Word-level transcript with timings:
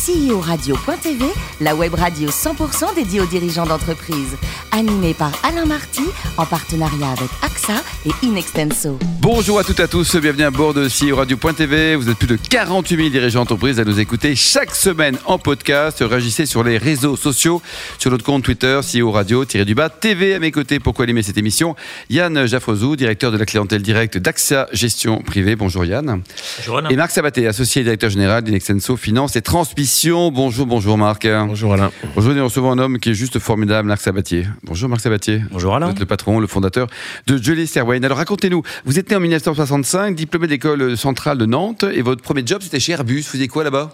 CEO-radio.tv, 0.00 1.26
la 1.60 1.74
web 1.74 1.92
radio 1.92 2.30
100% 2.30 2.94
dédiée 2.94 3.20
aux 3.20 3.26
dirigeants 3.26 3.66
d'entreprise. 3.66 4.34
Animée 4.72 5.12
par 5.12 5.30
Alain 5.42 5.66
Marty, 5.66 6.04
en 6.38 6.46
partenariat 6.46 7.10
avec 7.10 7.28
AXA 7.42 7.82
et 8.06 8.26
Inextenso. 8.26 8.98
Bonjour 9.20 9.58
à 9.58 9.64
toutes 9.64 9.80
et 9.80 9.82
à 9.82 9.88
tous, 9.88 10.16
bienvenue 10.16 10.44
à 10.44 10.50
bord 10.50 10.72
de 10.72 10.88
CEO 10.88 11.16
Radio.tv. 11.16 11.96
Vous 11.96 12.08
êtes 12.08 12.16
plus 12.16 12.28
de 12.28 12.36
48 12.36 12.96
000 12.96 13.08
dirigeants 13.10 13.40
d'entreprise 13.40 13.78
à 13.78 13.84
nous 13.84 14.00
écouter 14.00 14.34
chaque 14.36 14.74
semaine 14.74 15.18
en 15.26 15.38
podcast. 15.38 15.98
Réagissez 16.00 16.46
sur 16.46 16.64
les 16.64 16.78
réseaux 16.78 17.16
sociaux, 17.16 17.60
sur 17.98 18.10
notre 18.10 18.24
compte 18.24 18.42
Twitter, 18.42 18.80
CEO 18.80 19.10
Radio-du-bas 19.10 19.90
TV. 19.90 20.34
À 20.34 20.38
mes 20.38 20.50
côtés, 20.50 20.80
pourquoi 20.80 21.04
aimer 21.06 21.22
cette 21.22 21.36
émission 21.36 21.76
Yann 22.08 22.46
Jaffrezou, 22.46 22.96
directeur 22.96 23.32
de 23.32 23.36
la 23.36 23.44
clientèle 23.44 23.82
directe 23.82 24.16
d'AXA 24.16 24.68
Gestion 24.72 25.20
Privée. 25.20 25.56
Bonjour 25.56 25.84
Yann. 25.84 26.22
Bonjour 26.58 26.78
Alain. 26.78 26.88
Et 26.88 26.96
Marc 26.96 27.10
Sabaté, 27.10 27.46
associé 27.46 27.82
directeur 27.82 28.08
général 28.08 28.44
d'Inexenso 28.44 28.96
Finance 28.96 29.36
et 29.36 29.42
Transmission. 29.42 29.89
Bonjour, 29.94 30.66
bonjour 30.66 30.96
Marc. 30.96 31.26
Bonjour 31.26 31.72
Alain. 31.74 31.90
Aujourd'hui, 32.14 32.38
nous 32.38 32.44
recevons 32.46 32.70
un 32.70 32.78
homme 32.78 32.98
qui 33.00 33.10
est 33.10 33.14
juste 33.14 33.40
formidable, 33.40 33.88
Marc 33.88 34.00
Sabatier. 34.00 34.46
Bonjour 34.62 34.88
Marc 34.88 35.00
Sabatier. 35.00 35.42
Bonjour 35.50 35.74
Alain. 35.74 35.86
Vous 35.86 35.92
êtes 35.92 35.98
le 35.98 36.06
patron, 36.06 36.38
le 36.38 36.46
fondateur 36.46 36.86
de 37.26 37.36
Julie 37.36 37.66
Serwayne. 37.66 38.04
Alors 38.04 38.18
racontez-nous, 38.18 38.62
vous 38.84 38.98
êtes 39.00 39.10
né 39.10 39.16
en 39.16 39.20
1965, 39.20 40.14
diplômé 40.14 40.46
d'école 40.46 40.96
centrale 40.96 41.38
de 41.38 41.46
Nantes, 41.46 41.84
et 41.92 42.02
votre 42.02 42.22
premier 42.22 42.42
job 42.46 42.60
c'était 42.62 42.78
chez 42.78 42.92
Airbus. 42.92 43.22
Vous 43.22 43.30
faisiez 43.32 43.48
quoi 43.48 43.64
là-bas? 43.64 43.92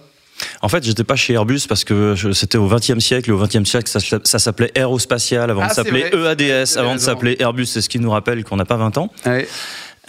En 0.60 0.68
fait, 0.68 0.84
j'étais 0.84 1.02
pas 1.04 1.16
chez 1.16 1.32
Airbus 1.32 1.60
parce 1.66 1.82
que 1.82 2.14
c'était 2.34 2.58
au 2.58 2.68
XXe 2.68 2.98
siècle. 2.98 3.30
Et 3.30 3.32
au 3.32 3.38
XXe 3.42 3.64
siècle, 3.64 3.88
ça, 3.88 4.00
ça 4.22 4.38
s'appelait 4.38 4.70
Aérospatial 4.76 5.50
avant 5.50 5.62
Ah, 5.62 5.68
de 5.68 5.70
c'est 5.70 5.76
s'appeler 5.76 6.10
vrai. 6.10 6.36
EADS, 6.38 6.76
avant 6.76 6.94
de 6.94 7.00
s'appeler 7.00 7.36
Airbus. 7.40 7.64
C'est 7.64 7.80
ce 7.80 7.88
qui 7.88 7.98
nous 7.98 8.10
rappelle 8.10 8.44
qu'on 8.44 8.56
n'a 8.56 8.66
pas 8.66 8.76
20 8.76 8.98
ans. 8.98 9.10
Ouais. 9.24 9.48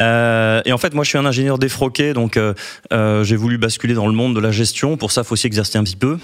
Euh, 0.02 0.62
et 0.66 0.72
en 0.74 0.78
fait, 0.78 0.94
moi, 0.94 1.04
je 1.04 1.10
suis 1.10 1.18
un 1.18 1.26
ingénieur 1.26 1.58
défroqué, 1.58 2.14
donc 2.14 2.38
euh, 2.38 2.54
euh, 2.94 3.24
j'ai 3.24 3.36
voulu 3.36 3.58
basculer 3.58 3.94
dans 3.94 4.08
le 4.08 4.14
monde 4.14 4.36
de 4.36 4.40
la 4.40 4.52
gestion. 4.52 4.98
Pour 4.98 5.12
ça, 5.12 5.22
il 5.22 5.26
faut 5.26 5.34
aussi 5.34 5.48
exercer 5.48 5.78
un 5.78 5.84
petit 5.84 5.96
peu. 5.96 6.18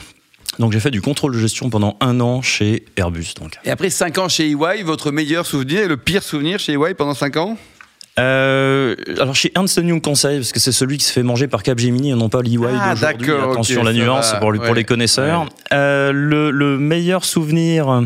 Donc, 0.59 0.72
j'ai 0.72 0.80
fait 0.80 0.91
du 0.91 1.02
contrôle 1.02 1.34
de 1.34 1.40
gestion 1.40 1.70
pendant 1.70 1.98
un 1.99 2.20
an 2.20 2.41
chez 2.41 2.86
Airbus. 2.96 3.34
Donc. 3.40 3.54
Et 3.66 3.71
après 3.71 3.90
5 3.90 4.18
ans 4.20 4.29
chez 4.29 4.51
EY, 4.51 4.84
votre 4.84 5.12
meilleur 5.12 5.46
souvenir 5.46 5.82
et 5.82 5.88
le 5.88 5.98
pire 5.98 6.21
souvenir 6.21 6.60
chez 6.60 6.74
EY 6.74 6.94
pendant 6.96 7.16
5 7.16 7.38
ans? 7.38 7.57
Euh, 8.20 8.96
alors 9.20 9.35
chez 9.35 9.51
Ernst 9.55 9.77
Young 9.77 9.99
Conseil, 9.99 10.38
parce 10.38 10.51
que 10.51 10.60
c'est 10.60 10.71
celui 10.71 10.99
qui 10.99 11.05
se 11.05 11.12
fait 11.12 11.24
manger 11.24 11.48
par 11.48 11.63
Capgemini 11.63 12.12
et 12.12 12.13
non 12.13 12.29
pas 12.29 12.44
l'EY 12.44 12.60
Ah, 12.63 12.94
d'aujourd'hui. 12.94 13.27
d'accord, 13.27 13.51
Attention 13.54 13.82
ok, 13.82 13.88
la 13.88 13.94
nuance 13.94 14.32
va, 14.34 14.38
pour, 14.38 14.51
les 14.51 14.84
connaisseurs. 14.84 15.48
Euh, 15.71 16.12
le, 16.13 16.51
le 16.51 16.77
meilleur 16.77 17.26
souvenir, 17.26 18.04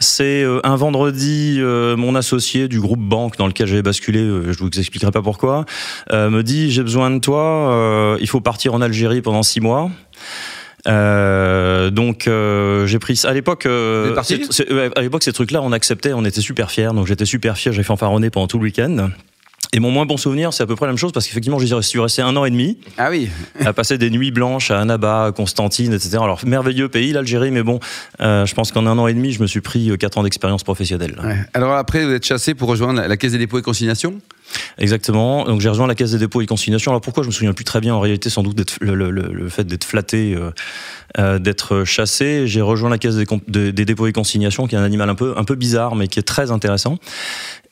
c'est 0.00 0.42
euh, 0.42 0.60
un 0.64 0.76
vendredi, 0.76 1.58
euh, 1.58 1.96
mon 1.96 2.14
associé 2.14 2.68
du 2.68 2.80
groupe 2.80 3.00
banque 3.00 3.36
dans 3.36 3.46
lequel 3.46 3.66
j'avais 3.66 3.82
basculé, 3.82 4.20
euh, 4.20 4.52
je 4.52 4.58
vous 4.58 4.70
expliquerai 4.70 5.12
pas 5.12 5.22
pourquoi, 5.22 5.66
euh, 6.12 6.30
me 6.30 6.42
dit 6.42 6.70
j'ai 6.70 6.82
besoin 6.82 7.10
de 7.10 7.18
toi, 7.18 7.72
euh, 7.72 8.18
il 8.20 8.28
faut 8.28 8.40
partir 8.40 8.74
en 8.74 8.80
Algérie 8.80 9.20
pendant 9.20 9.42
six 9.42 9.60
mois. 9.60 9.90
Euh, 10.88 11.90
donc 11.90 12.26
euh, 12.26 12.86
j'ai 12.86 12.98
pris 12.98 13.20
à 13.24 13.34
l'époque 13.34 13.66
euh, 13.66 14.16
à 14.96 15.02
l'époque 15.02 15.22
ces 15.22 15.32
trucs 15.34 15.50
là 15.50 15.60
on 15.60 15.72
acceptait 15.72 16.14
on 16.14 16.24
était 16.24 16.40
super 16.40 16.70
fiers 16.70 16.88
donc 16.94 17.06
j'étais 17.06 17.26
super 17.26 17.58
fier 17.58 17.74
j'ai 17.74 17.82
fanfaronné 17.82 18.30
pendant 18.30 18.46
tout 18.46 18.56
le 18.56 18.62
week-end 18.62 19.10
et 19.72 19.78
mon 19.80 19.90
moins 19.90 20.04
bon 20.06 20.16
souvenir 20.16 20.52
c'est 20.52 20.62
à 20.62 20.66
peu 20.66 20.74
près 20.76 20.86
la 20.86 20.92
même 20.92 20.98
chose 20.98 21.12
parce 21.12 21.26
qu'effectivement 21.26 21.58
j'y 21.58 21.72
suis 21.82 22.00
resté 22.00 22.22
un 22.22 22.36
an 22.36 22.44
et 22.44 22.50
demi 22.50 22.78
Ah 22.98 23.08
oui. 23.10 23.28
à 23.64 23.72
passer 23.72 23.98
des 23.98 24.10
nuits 24.10 24.30
blanches 24.32 24.70
à 24.70 24.80
Annaba, 24.80 25.26
à 25.26 25.32
Constantine, 25.32 25.92
etc. 25.92 26.18
Alors 26.22 26.40
merveilleux 26.44 26.88
pays 26.88 27.12
l'Algérie, 27.12 27.50
mais 27.50 27.62
bon, 27.62 27.78
euh, 28.20 28.46
je 28.46 28.54
pense 28.54 28.72
qu'en 28.72 28.86
un 28.86 28.98
an 28.98 29.06
et 29.06 29.14
demi, 29.14 29.32
je 29.32 29.40
me 29.42 29.46
suis 29.46 29.60
pris 29.60 29.90
euh, 29.90 29.96
quatre 29.96 30.18
ans 30.18 30.22
d'expérience 30.24 30.64
professionnelle. 30.64 31.14
Ouais. 31.22 31.36
Alors 31.54 31.72
après, 31.74 32.04
vous 32.04 32.12
êtes 32.12 32.24
chassé 32.26 32.54
pour 32.54 32.68
rejoindre 32.68 33.00
la- 33.00 33.16
Caisse 33.16 33.32
des 33.32 33.38
dépôts 33.38 33.58
et 33.58 33.62
consignations? 33.62 34.20
Exactement. 34.78 35.44
Donc 35.44 35.60
j'ai 35.60 35.68
rejoint 35.68 35.86
la 35.86 35.94
Caisse 35.94 36.10
des 36.12 36.18
dépôts 36.18 36.40
et 36.40 36.46
consignations. 36.46 36.90
Alors 36.90 37.00
pourquoi 37.00 37.22
je 37.22 37.28
me 37.28 37.32
souviens 37.32 37.52
plus 37.52 37.64
très 37.64 37.80
bien 37.80 37.94
en 37.94 38.00
réalité, 38.00 38.30
sans 38.30 38.42
doute 38.42 38.56
d'être- 38.56 38.78
le, 38.80 38.94
le- 38.94 39.10
le- 39.10 39.32
le 39.32 39.48
fait 39.48 39.64
d'être 39.64 39.84
flatté, 39.84 40.34
euh, 40.34 40.50
euh, 41.18 41.38
d'être 41.38 41.84
chassé. 41.84 42.46
J'ai 42.48 42.60
rejoint 42.60 42.90
la 42.90 42.98
Caisse 42.98 43.14
des, 43.46 43.72
dépôts 43.72 44.06
et 44.08 44.12
consignations, 44.12 44.66
qui 44.66 44.74
est 44.74 44.78
un 44.78 44.82
animal 44.84 45.08
un 45.10 45.14
peu 45.14 45.34
un 45.36 45.44
peu 45.44 45.54
bizarre, 45.54 45.94
mais 45.94 46.08
qui 46.08 46.18
est 46.18 46.22
très 46.24 46.50
intéressant. 46.50 46.98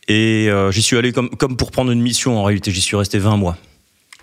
Et 0.08 0.48
euh, 0.50 0.70
j'y 0.70 0.82
suis 0.82 0.96
allé 0.96 1.12
comme 1.12 1.30
comme 1.30 1.56
pour 1.56 1.70
prendre 1.70 1.90
une 1.90 2.00
mission. 2.00 2.38
En 2.38 2.44
réalité, 2.44 2.70
j'y 2.70 2.80
suis 2.80 2.96
resté 2.96 3.18
20 3.18 3.36
mois. 3.36 3.56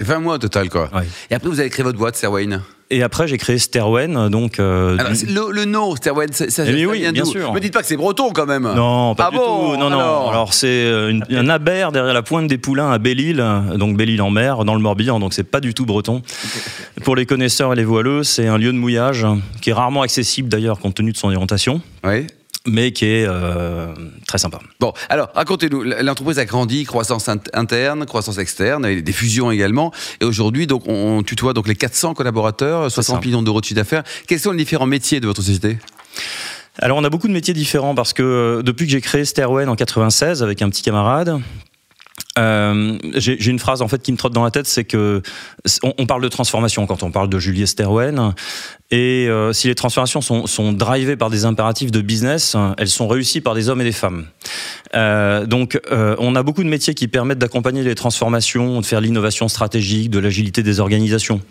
20 0.02 0.20
mois 0.20 0.36
au 0.36 0.38
total, 0.40 0.70
quoi. 0.70 0.90
Ouais. 0.94 1.04
Et 1.30 1.36
après, 1.36 1.48
vous 1.48 1.60
avez 1.60 1.70
créé 1.70 1.84
votre 1.84 1.98
boîte, 1.98 2.16
Serwayne. 2.18 2.62
Et 2.92 3.02
après, 3.02 3.28
j'ai 3.28 3.38
créé 3.38 3.58
Sterwen, 3.58 4.30
donc. 4.30 4.60
euh, 4.60 4.96
Alors, 5.00 5.14
le, 5.14 5.52
le 5.52 5.66
nom, 5.66 5.96
Serwayne, 5.96 6.34
ça, 6.34 6.50
ça, 6.52 6.66
Eh 6.68 6.72
mais 6.72 6.84
ça 6.84 6.88
oui, 6.90 7.00
vient 7.00 7.12
bien 7.14 7.26
sûr. 7.26 7.52
Me 7.54 7.60
dites 7.60 7.74
pas 7.74 7.82
que 7.82 7.88
c'est 7.88 7.96
breton 7.98 8.32
quand 8.32 8.46
même. 8.46 8.64
Non, 8.76 9.16
pas 9.16 9.28
Ah 9.28 9.32
du 9.32 9.38
bon 9.38 9.72
tout. 9.74 9.78
Non, 9.80 9.90
non. 9.90 10.30
Alors 10.30 10.54
c'est 10.54 10.68
euh, 10.68 11.20
un 11.32 11.50
aber 11.50 11.92
derrière 11.92 12.14
la 12.14 12.22
pointe 12.22 12.46
des 12.48 12.58
Poulains 12.60 12.92
à 12.92 12.98
Belle-Île, 13.00 13.44
donc 13.78 13.98
Belle-Île 13.98 14.22
en 14.22 14.30
mer, 14.30 14.66
dans 14.66 14.76
le 14.76 14.82
Morbihan, 14.82 15.20
donc 15.20 15.34
c'est 15.34 15.44
pas 15.46 15.62
du 15.62 15.74
tout 15.74 15.86
breton. 15.86 16.22
Pour 17.04 17.16
les 17.16 17.26
connaisseurs 17.26 17.74
et 17.74 17.76
les 17.76 17.86
voileux, 17.86 18.24
c'est 18.24 18.46
un 18.48 18.58
lieu 18.60 18.72
de 18.72 18.78
mouillage 18.78 19.26
qui 19.62 19.72
est 19.72 19.74
rarement 19.74 20.04
accessible 20.04 20.50
d'ailleurs 20.50 20.78
compte 20.80 20.94
tenu 20.96 21.12
de 21.12 21.18
son 21.18 21.28
orientation, 21.30 21.82
Oui. 22.04 22.28
Mais 22.68 22.92
qui 22.92 23.06
est 23.06 23.26
euh, 23.28 23.88
très 24.28 24.38
sympa. 24.38 24.60
Bon, 24.80 24.94
alors 25.10 25.30
racontez-nous. 25.36 25.84
L'entreprise 25.84 26.40
a 26.40 26.46
grandi, 26.46 26.84
croissance 26.84 27.28
int- 27.28 27.50
interne, 27.54 28.06
croissance 28.06 28.38
externe, 28.38 28.86
et 28.86 29.02
des 29.02 29.12
fusions 29.12 29.52
également. 29.52 29.92
Et 30.22 30.26
aujourd'hui, 30.26 30.68
donc, 30.68 30.88
on 30.88 31.24
tutoie 31.24 31.54
donc 31.54 31.68
les 31.68 31.76
400 31.76 32.14
collaborateurs, 32.14 32.90
60 32.92 33.16
ça. 33.22 33.26
millions 33.28 33.42
d'euros 33.44 33.60
de 33.62 33.66
chiffre 33.66 33.76
d'affaires. 33.80 34.04
Quels 34.28 34.40
sont 34.40 34.52
les 34.52 34.58
différents 34.58 34.86
métiers 34.88 35.20
de 35.20 35.28
votre 35.28 35.42
société? 35.42 35.78
Alors 36.80 36.98
on 36.98 37.04
a 37.06 37.10
beaucoup 37.10 37.30
de 37.30 37.34
métiers 37.34 37.54
différents 37.54 37.96
parce 37.96 38.12
que 38.12 38.22
euh, 38.24 38.62
depuis 38.62 38.86
que 38.86 38.92
j'ai 38.92 39.00
créé 39.00 39.24
Stairway 39.24 39.66
en 39.66 39.76
96 39.78 40.44
avec 40.44 40.62
un 40.62 40.70
petit 40.70 40.82
camarade, 40.82 41.40
euh, 42.38 42.98
j'ai 43.16 43.50
une 43.50 43.60
phrase 43.60 43.82
en 43.82 43.88
fait 43.88 44.02
qui 44.02 44.12
me 44.12 44.18
trotte 44.18 44.34
dans 44.34 44.44
la 44.44 44.52
tête, 44.52 44.68
c'est 44.68 44.84
que 44.84 45.22
on, 45.84 45.94
on 45.98 46.06
parle 46.06 46.22
de 46.22 46.28
transformation 46.28 46.86
quand 46.86 47.04
on 47.04 47.12
parle 47.12 47.30
de 47.30 47.40
Julie 47.40 47.66
Sterwen, 47.66 48.34
et 48.92 49.28
euh, 49.28 49.52
si 49.52 49.68
les 49.68 49.74
transformations 49.74 50.22
sont, 50.22 50.46
sont 50.46 50.72
drivées 50.72 51.16
par 51.16 51.32
des 51.32 51.46
impératifs 51.46 51.92
de 51.92 52.02
business, 52.02 52.56
elles 52.78 52.88
sont 52.88 53.08
réussies 53.08 53.42
par 53.42 53.56
des 53.56 53.68
hommes 53.68 53.82
et 53.82 53.86
des 53.86 53.92
femmes. 53.92 54.28
Euh, 54.94 55.48
donc, 55.48 55.80
euh, 55.92 56.16
on 56.20 56.36
a 56.36 56.44
beaucoup 56.44 56.64
de 56.64 56.70
métiers 56.70 56.94
qui 56.94 57.08
permettent 57.08 57.40
d'accompagner 57.40 57.84
les 57.84 57.96
transformations, 57.96 58.80
de 58.82 58.86
faire 58.86 59.02
l'innovation 59.02 59.48
stratégique, 59.48 60.12
de 60.12 60.20
l'agilité 60.20 60.62
des 60.62 60.80
organisations 60.80 61.42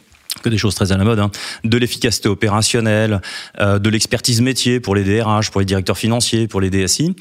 que 0.42 0.48
des 0.48 0.58
choses 0.58 0.74
très 0.74 0.92
à 0.92 0.96
la 0.96 1.04
mode, 1.04 1.18
hein, 1.18 1.30
de 1.64 1.78
l'efficacité 1.78 2.28
opérationnelle, 2.28 3.20
euh, 3.60 3.78
de 3.78 3.88
l'expertise 3.88 4.40
métier 4.40 4.80
pour 4.80 4.94
les 4.94 5.04
DRH, 5.04 5.50
pour 5.50 5.60
les 5.60 5.64
directeurs 5.64 5.98
financiers, 5.98 6.48
pour 6.48 6.60
les 6.60 6.70
DSI, 6.70 7.14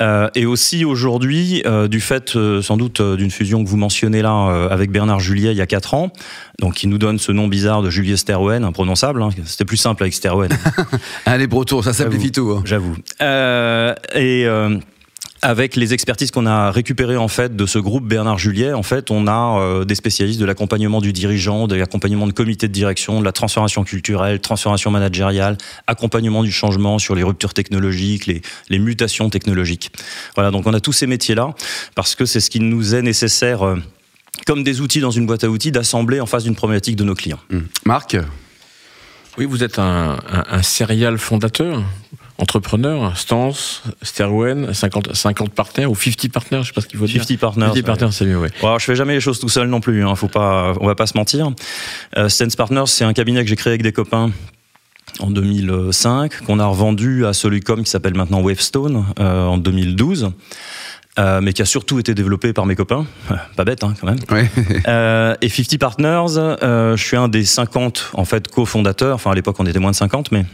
euh, 0.00 0.28
et 0.34 0.46
aussi 0.46 0.84
aujourd'hui 0.84 1.62
euh, 1.66 1.88
du 1.88 2.00
fait 2.00 2.36
sans 2.62 2.76
doute 2.76 3.00
d'une 3.02 3.30
fusion 3.30 3.64
que 3.64 3.68
vous 3.68 3.76
mentionnez 3.76 4.22
là 4.22 4.68
avec 4.70 4.90
Bernard 4.90 5.20
Juliet 5.20 5.52
il 5.52 5.56
y 5.56 5.62
a 5.62 5.66
quatre 5.66 5.94
ans, 5.94 6.12
donc 6.60 6.74
qui 6.74 6.86
nous 6.86 6.98
donne 6.98 7.18
ce 7.18 7.32
nom 7.32 7.48
bizarre 7.48 7.82
de 7.82 7.90
Juliet 7.90 8.16
Sterwen, 8.16 8.64
imprononçable, 8.64 9.22
hein, 9.22 9.30
c'était 9.44 9.64
plus 9.64 9.76
simple 9.76 10.02
avec 10.02 10.14
Sterwen. 10.14 10.50
Les 11.38 11.46
bretons, 11.48 11.82
ça 11.82 11.92
simplifie 11.92 12.32
tout. 12.32 12.50
hein. 12.50 12.62
J'avoue. 12.64 12.96
Et 14.14 14.46
avec 15.42 15.76
les 15.76 15.94
expertises 15.94 16.30
qu'on 16.30 16.46
a 16.46 16.70
récupérées 16.70 17.16
en 17.16 17.28
fait 17.28 17.54
de 17.54 17.66
ce 17.66 17.78
groupe 17.78 18.06
Bernard 18.06 18.38
Juliet, 18.38 18.72
en 18.72 18.82
fait, 18.82 19.10
on 19.10 19.26
a 19.26 19.60
euh, 19.60 19.84
des 19.84 19.94
spécialistes 19.94 20.40
de 20.40 20.44
l'accompagnement 20.44 21.00
du 21.00 21.12
dirigeant, 21.12 21.66
de 21.66 21.76
l'accompagnement 21.76 22.26
de 22.26 22.32
comité 22.32 22.68
de 22.68 22.72
direction, 22.72 23.20
de 23.20 23.24
la 23.24 23.32
transformation 23.32 23.84
culturelle, 23.84 24.40
transformation 24.40 24.90
managériale, 24.90 25.58
accompagnement 25.86 26.42
du 26.42 26.52
changement 26.52 26.98
sur 26.98 27.14
les 27.14 27.22
ruptures 27.22 27.54
technologiques, 27.54 28.26
les, 28.26 28.42
les 28.68 28.78
mutations 28.78 29.30
technologiques. 29.30 29.92
Voilà, 30.34 30.50
donc 30.50 30.66
on 30.66 30.74
a 30.74 30.80
tous 30.80 30.92
ces 30.92 31.06
métiers-là 31.06 31.54
parce 31.94 32.14
que 32.14 32.24
c'est 32.24 32.40
ce 32.40 32.50
qui 32.50 32.60
nous 32.60 32.94
est 32.94 33.02
nécessaire. 33.02 33.62
euh, 33.66 33.76
comme 34.46 34.62
des 34.62 34.80
outils 34.80 35.00
dans 35.00 35.10
une 35.10 35.26
boîte 35.26 35.42
à 35.44 35.50
outils, 35.50 35.72
d'assembler 35.72 36.20
en 36.20 36.26
face 36.26 36.44
d'une 36.44 36.54
problématique 36.54 36.96
de 36.96 37.04
nos 37.04 37.14
clients. 37.14 37.40
Hum. 37.52 37.66
Marc? 37.84 38.16
Oui, 39.36 39.46
vous 39.46 39.62
êtes 39.64 39.78
un, 39.78 40.16
un, 40.30 40.44
un 40.48 40.62
serial 40.62 41.18
fondateur, 41.18 41.82
entrepreneur, 42.38 43.16
Stance, 43.16 43.82
Sterwen, 44.02 44.72
50, 44.72 45.14
50 45.14 45.50
partenaires 45.50 45.90
ou 45.90 45.96
50 45.96 46.32
partenaires, 46.32 46.62
je 46.62 46.68
sais 46.68 46.72
pas 46.72 46.80
ce 46.80 46.86
qu'il 46.86 46.98
faut 46.98 47.06
dire. 47.06 47.22
50 47.22 47.38
partners. 47.38 47.66
50 47.66 47.84
partenaires, 47.84 48.12
c'est 48.12 48.24
mieux, 48.24 48.38
oui. 48.38 48.48
Bon, 48.60 48.68
alors, 48.68 48.78
je 48.78 48.84
fais 48.84 48.94
jamais 48.94 49.14
les 49.14 49.20
choses 49.20 49.40
tout 49.40 49.48
seul 49.48 49.68
non 49.68 49.80
plus. 49.80 50.04
Hein, 50.06 50.14
faut 50.14 50.28
pas, 50.28 50.74
on 50.80 50.86
va 50.86 50.94
pas 50.94 51.06
se 51.06 51.16
mentir. 51.16 51.50
Euh, 52.16 52.28
Stance 52.28 52.56
Partners, 52.56 52.86
c'est 52.86 53.04
un 53.04 53.12
cabinet 53.12 53.42
que 53.42 53.48
j'ai 53.50 53.56
créé 53.56 53.72
avec 53.72 53.82
des 53.82 53.92
copains 53.92 54.30
en 55.20 55.30
2005, 55.30 56.44
qu'on 56.44 56.58
a 56.60 56.66
revendu 56.66 57.26
à 57.26 57.32
Solucom 57.32 57.82
qui 57.82 57.90
s'appelle 57.90 58.14
maintenant 58.14 58.40
Wavestone 58.40 59.04
euh, 59.18 59.46
en 59.46 59.58
2012. 59.58 60.30
euh, 61.18 61.40
mais 61.40 61.52
qui 61.52 61.62
a 61.62 61.64
surtout 61.64 61.98
été 61.98 62.14
développé 62.14 62.52
par 62.52 62.66
mes 62.66 62.76
copains. 62.76 63.04
Pas 63.56 63.64
bête, 63.64 63.82
hein, 63.82 63.94
quand 64.00 64.06
même. 64.06 64.18
Ouais. 64.30 64.48
Euh, 64.86 65.34
et 65.40 65.48
50 65.48 65.78
Partners, 65.78 66.38
euh, 66.38 66.96
je 66.96 67.04
suis 67.04 67.16
un 67.16 67.28
des 67.28 67.44
50 67.44 68.10
en 68.14 68.24
fait 68.24 68.46
cofondateurs. 68.48 69.16
Enfin, 69.16 69.32
à 69.32 69.34
l'époque, 69.34 69.56
on 69.58 69.66
était 69.66 69.80
moins 69.80 69.90
de 69.90 69.96
50, 69.96 70.30
mais 70.30 70.44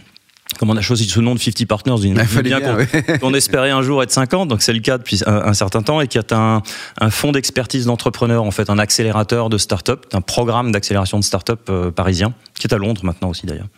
comme 0.59 0.71
on 0.71 0.77
a 0.77 0.81
choisi 0.81 1.07
ce 1.07 1.21
nom 1.21 1.35
de 1.35 1.41
50 1.41 1.67
Partners, 1.67 1.95
il 1.99 2.07
Il 2.07 2.15
nous 2.15 2.25
fallait 2.25 2.43
bien 2.43 2.61
bien, 2.61 2.77
qu'on 3.19 3.33
ouais. 3.33 3.39
espérait 3.39 3.71
un 3.71 3.83
jour 3.83 4.03
être 4.03 4.11
50, 4.11 4.49
donc 4.49 4.63
c'est 4.63 4.73
le 4.73 4.81
cas 4.81 4.99
depuis 4.99 5.23
un, 5.27 5.35
un 5.35 5.55
certain 5.55 5.83
temps, 5.83 6.01
et 6.01 6.09
qui 6.09 6.19
est 6.19 6.33
un, 6.33 6.63
un 7.01 7.11
fonds 7.11 7.33
d'expertise 7.33 7.87
d'entrepreneurs, 7.87 8.45
en 8.45 8.51
fait, 8.51 8.71
un 8.71 8.79
accélérateur 8.79 9.49
de 9.49 9.59
start-up, 9.59 10.07
un 10.13 10.21
programme 10.21 10.73
d'accélération 10.73 11.19
de 11.19 11.25
start-up 11.25 11.61
euh, 11.69 11.91
parisien, 11.91 12.33
qui 12.59 12.67
est 12.67 12.75
à 12.75 12.79
Londres 12.79 13.03
maintenant 13.05 13.31
aussi 13.31 13.47
d'ailleurs. 13.47 13.69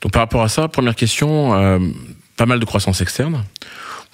Donc 0.00 0.12
par 0.12 0.22
rapport 0.22 0.42
à 0.42 0.48
ça, 0.48 0.68
première 0.68 0.96
question, 0.96 1.54
euh, 1.54 1.78
pas 2.36 2.46
mal 2.46 2.60
de 2.60 2.64
croissance 2.64 3.00
externe. 3.00 3.42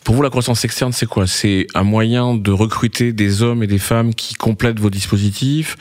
Pour 0.05 0.14
vous, 0.14 0.23
la 0.23 0.31
croissance 0.31 0.64
externe, 0.64 0.93
c'est 0.93 1.06
quoi? 1.06 1.26
C'est 1.26 1.67
un 1.75 1.82
moyen 1.82 2.35
de 2.35 2.50
recruter 2.50 3.12
des 3.12 3.43
hommes 3.43 3.62
et 3.62 3.67
des 3.67 3.79
femmes 3.79 4.14
qui 4.14 4.35
complètent 4.35 4.81
vos 4.81 4.91
dispositifs? 4.91 5.76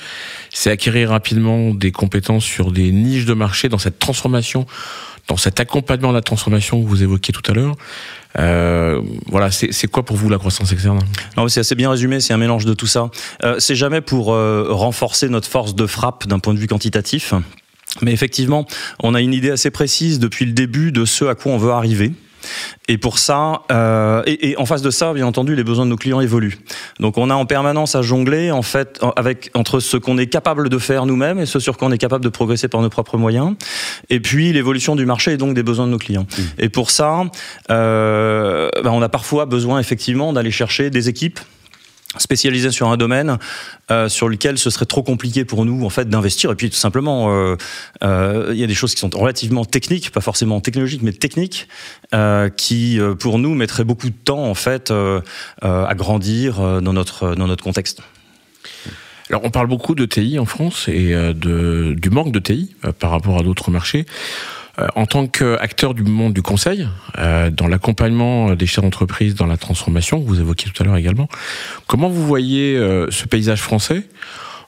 C'est 0.53 0.69
acquérir 0.69 1.09
rapidement 1.09 1.73
des 1.73 1.91
compétences 1.91 2.43
sur 2.43 2.71
des 2.71 2.91
niches 2.91 3.25
de 3.25 3.33
marché 3.33 3.69
dans 3.69 3.77
cette 3.77 3.97
transformation, 3.97 4.65
dans 5.27 5.37
cet 5.37 5.59
accompagnement 5.59 6.09
de 6.09 6.15
la 6.15 6.21
transformation 6.21 6.83
que 6.83 6.87
vous 6.87 7.01
évoquiez 7.01 7.33
tout 7.33 7.49
à 7.49 7.53
l'heure? 7.53 7.75
Euh, 8.37 9.01
voilà, 9.27 9.49
c'est 9.51 9.87
quoi 9.87 10.03
pour 10.03 10.17
vous 10.17 10.29
la 10.29 10.37
croissance 10.37 10.71
externe? 10.71 10.99
C'est 11.47 11.61
assez 11.61 11.75
bien 11.75 11.89
résumé, 11.89 12.19
c'est 12.19 12.33
un 12.33 12.37
mélange 12.37 12.65
de 12.65 12.73
tout 12.73 12.87
ça. 12.87 13.09
Euh, 13.43 13.55
c'est 13.59 13.75
jamais 13.75 14.01
pour 14.01 14.33
euh, 14.33 14.67
renforcer 14.69 15.29
notre 15.29 15.47
force 15.47 15.75
de 15.75 15.87
frappe 15.87 16.27
d'un 16.27 16.39
point 16.39 16.53
de 16.53 16.59
vue 16.59 16.67
quantitatif. 16.67 17.33
Mais 18.01 18.11
effectivement, 18.11 18.67
on 19.01 19.15
a 19.15 19.21
une 19.21 19.33
idée 19.33 19.49
assez 19.49 19.71
précise 19.71 20.19
depuis 20.19 20.45
le 20.45 20.51
début 20.51 20.91
de 20.91 21.05
ce 21.05 21.25
à 21.25 21.35
quoi 21.35 21.53
on 21.53 21.57
veut 21.57 21.71
arriver. 21.71 22.11
Et 22.87 22.97
pour 22.97 23.19
ça, 23.19 23.61
euh, 23.71 24.23
et, 24.25 24.55
en 24.57 24.65
face 24.65 24.81
de 24.81 24.89
ça, 24.89 25.13
bien 25.13 25.25
entendu, 25.25 25.55
les 25.55 25.63
besoins 25.63 25.85
de 25.85 25.91
nos 25.91 25.95
clients 25.95 26.21
évoluent. 26.21 26.57
Donc 26.99 27.17
on 27.17 27.29
a 27.29 27.35
en 27.35 27.45
permanence 27.45 27.95
à 27.95 28.01
jongler 28.01 28.51
en 28.51 28.61
fait 28.61 28.99
avec 29.15 29.51
entre 29.53 29.79
ce 29.79 29.97
qu'on 29.97 30.17
est 30.17 30.27
capable 30.27 30.69
de 30.69 30.77
faire 30.77 31.05
nous-mêmes 31.05 31.39
et 31.39 31.45
ce 31.45 31.59
sur 31.59 31.77
quoi 31.77 31.87
on 31.87 31.91
est 31.91 31.97
capable 31.97 32.23
de 32.23 32.29
progresser 32.29 32.67
par 32.67 32.81
nos 32.81 32.89
propres 32.89 33.17
moyens, 33.17 33.55
et 34.09 34.19
puis 34.19 34.51
l'évolution 34.53 34.95
du 34.95 35.05
marché 35.05 35.33
et 35.33 35.37
donc 35.37 35.53
des 35.53 35.63
besoins 35.63 35.85
de 35.85 35.91
nos 35.91 35.97
clients. 35.97 36.25
Mmh. 36.29 36.41
Et 36.59 36.69
pour 36.69 36.91
ça, 36.91 37.23
euh, 37.69 38.69
ben, 38.83 38.91
on 38.91 39.01
a 39.01 39.09
parfois 39.09 39.45
besoin 39.45 39.79
effectivement 39.79 40.33
d'aller 40.33 40.51
chercher 40.51 40.89
des 40.89 41.09
équipes 41.09 41.39
spécialisé 42.17 42.71
sur 42.71 42.89
un 42.89 42.97
domaine 42.97 43.37
euh, 43.91 44.09
sur 44.09 44.29
lequel 44.29 44.57
ce 44.57 44.69
serait 44.69 44.85
trop 44.85 45.03
compliqué 45.03 45.45
pour 45.45 45.63
nous 45.65 45.85
en 45.85 45.89
fait 45.89 46.09
d'investir 46.09 46.51
et 46.51 46.55
puis 46.55 46.69
tout 46.69 46.75
simplement 46.75 47.31
euh, 47.31 47.55
euh, 48.03 48.49
il 48.51 48.57
y 48.57 48.63
a 48.63 48.67
des 48.67 48.73
choses 48.73 48.95
qui 48.95 49.01
sont 49.01 49.11
relativement 49.13 49.63
techniques 49.63 50.09
pas 50.09 50.21
forcément 50.21 50.59
technologiques 50.59 51.03
mais 51.03 51.11
techniques 51.11 51.67
qui 52.57 52.99
pour 53.19 53.37
nous 53.37 53.53
mettraient 53.53 53.83
beaucoup 53.83 54.09
de 54.09 54.15
temps 54.15 54.43
en 54.45 54.55
fait 54.55 54.91
à 55.61 55.95
grandir 55.95 56.81
dans 56.81 56.93
notre 56.93 57.35
dans 57.35 57.47
notre 57.47 57.63
contexte. 57.63 58.01
Alors 59.29 59.43
on 59.43 59.51
parle 59.51 59.67
beaucoup 59.67 59.93
de 59.93 60.05
TI 60.05 60.39
en 60.39 60.45
France 60.45 60.87
et 60.87 61.13
de, 61.13 61.93
du 61.95 62.09
manque 62.09 62.31
de 62.31 62.39
TI 62.39 62.75
par 62.99 63.11
rapport 63.11 63.37
à 63.37 63.43
d'autres 63.43 63.69
marchés. 63.69 64.05
Euh, 64.79 64.87
en 64.95 65.05
tant 65.05 65.27
qu'acteur 65.27 65.93
du 65.93 66.03
monde 66.03 66.33
du 66.33 66.41
conseil, 66.41 66.87
euh, 67.17 67.49
dans 67.49 67.67
l'accompagnement 67.67 68.53
des 68.55 68.65
chefs 68.65 68.83
d'entreprise 68.83 69.35
dans 69.35 69.45
la 69.45 69.57
transformation, 69.57 70.21
que 70.21 70.27
vous 70.27 70.39
évoquiez 70.39 70.71
tout 70.71 70.81
à 70.81 70.85
l'heure 70.85 70.97
également, 70.97 71.27
comment 71.87 72.09
vous 72.09 72.25
voyez 72.25 72.75
euh, 72.77 73.07
ce 73.09 73.25
paysage 73.25 73.61
français 73.61 74.03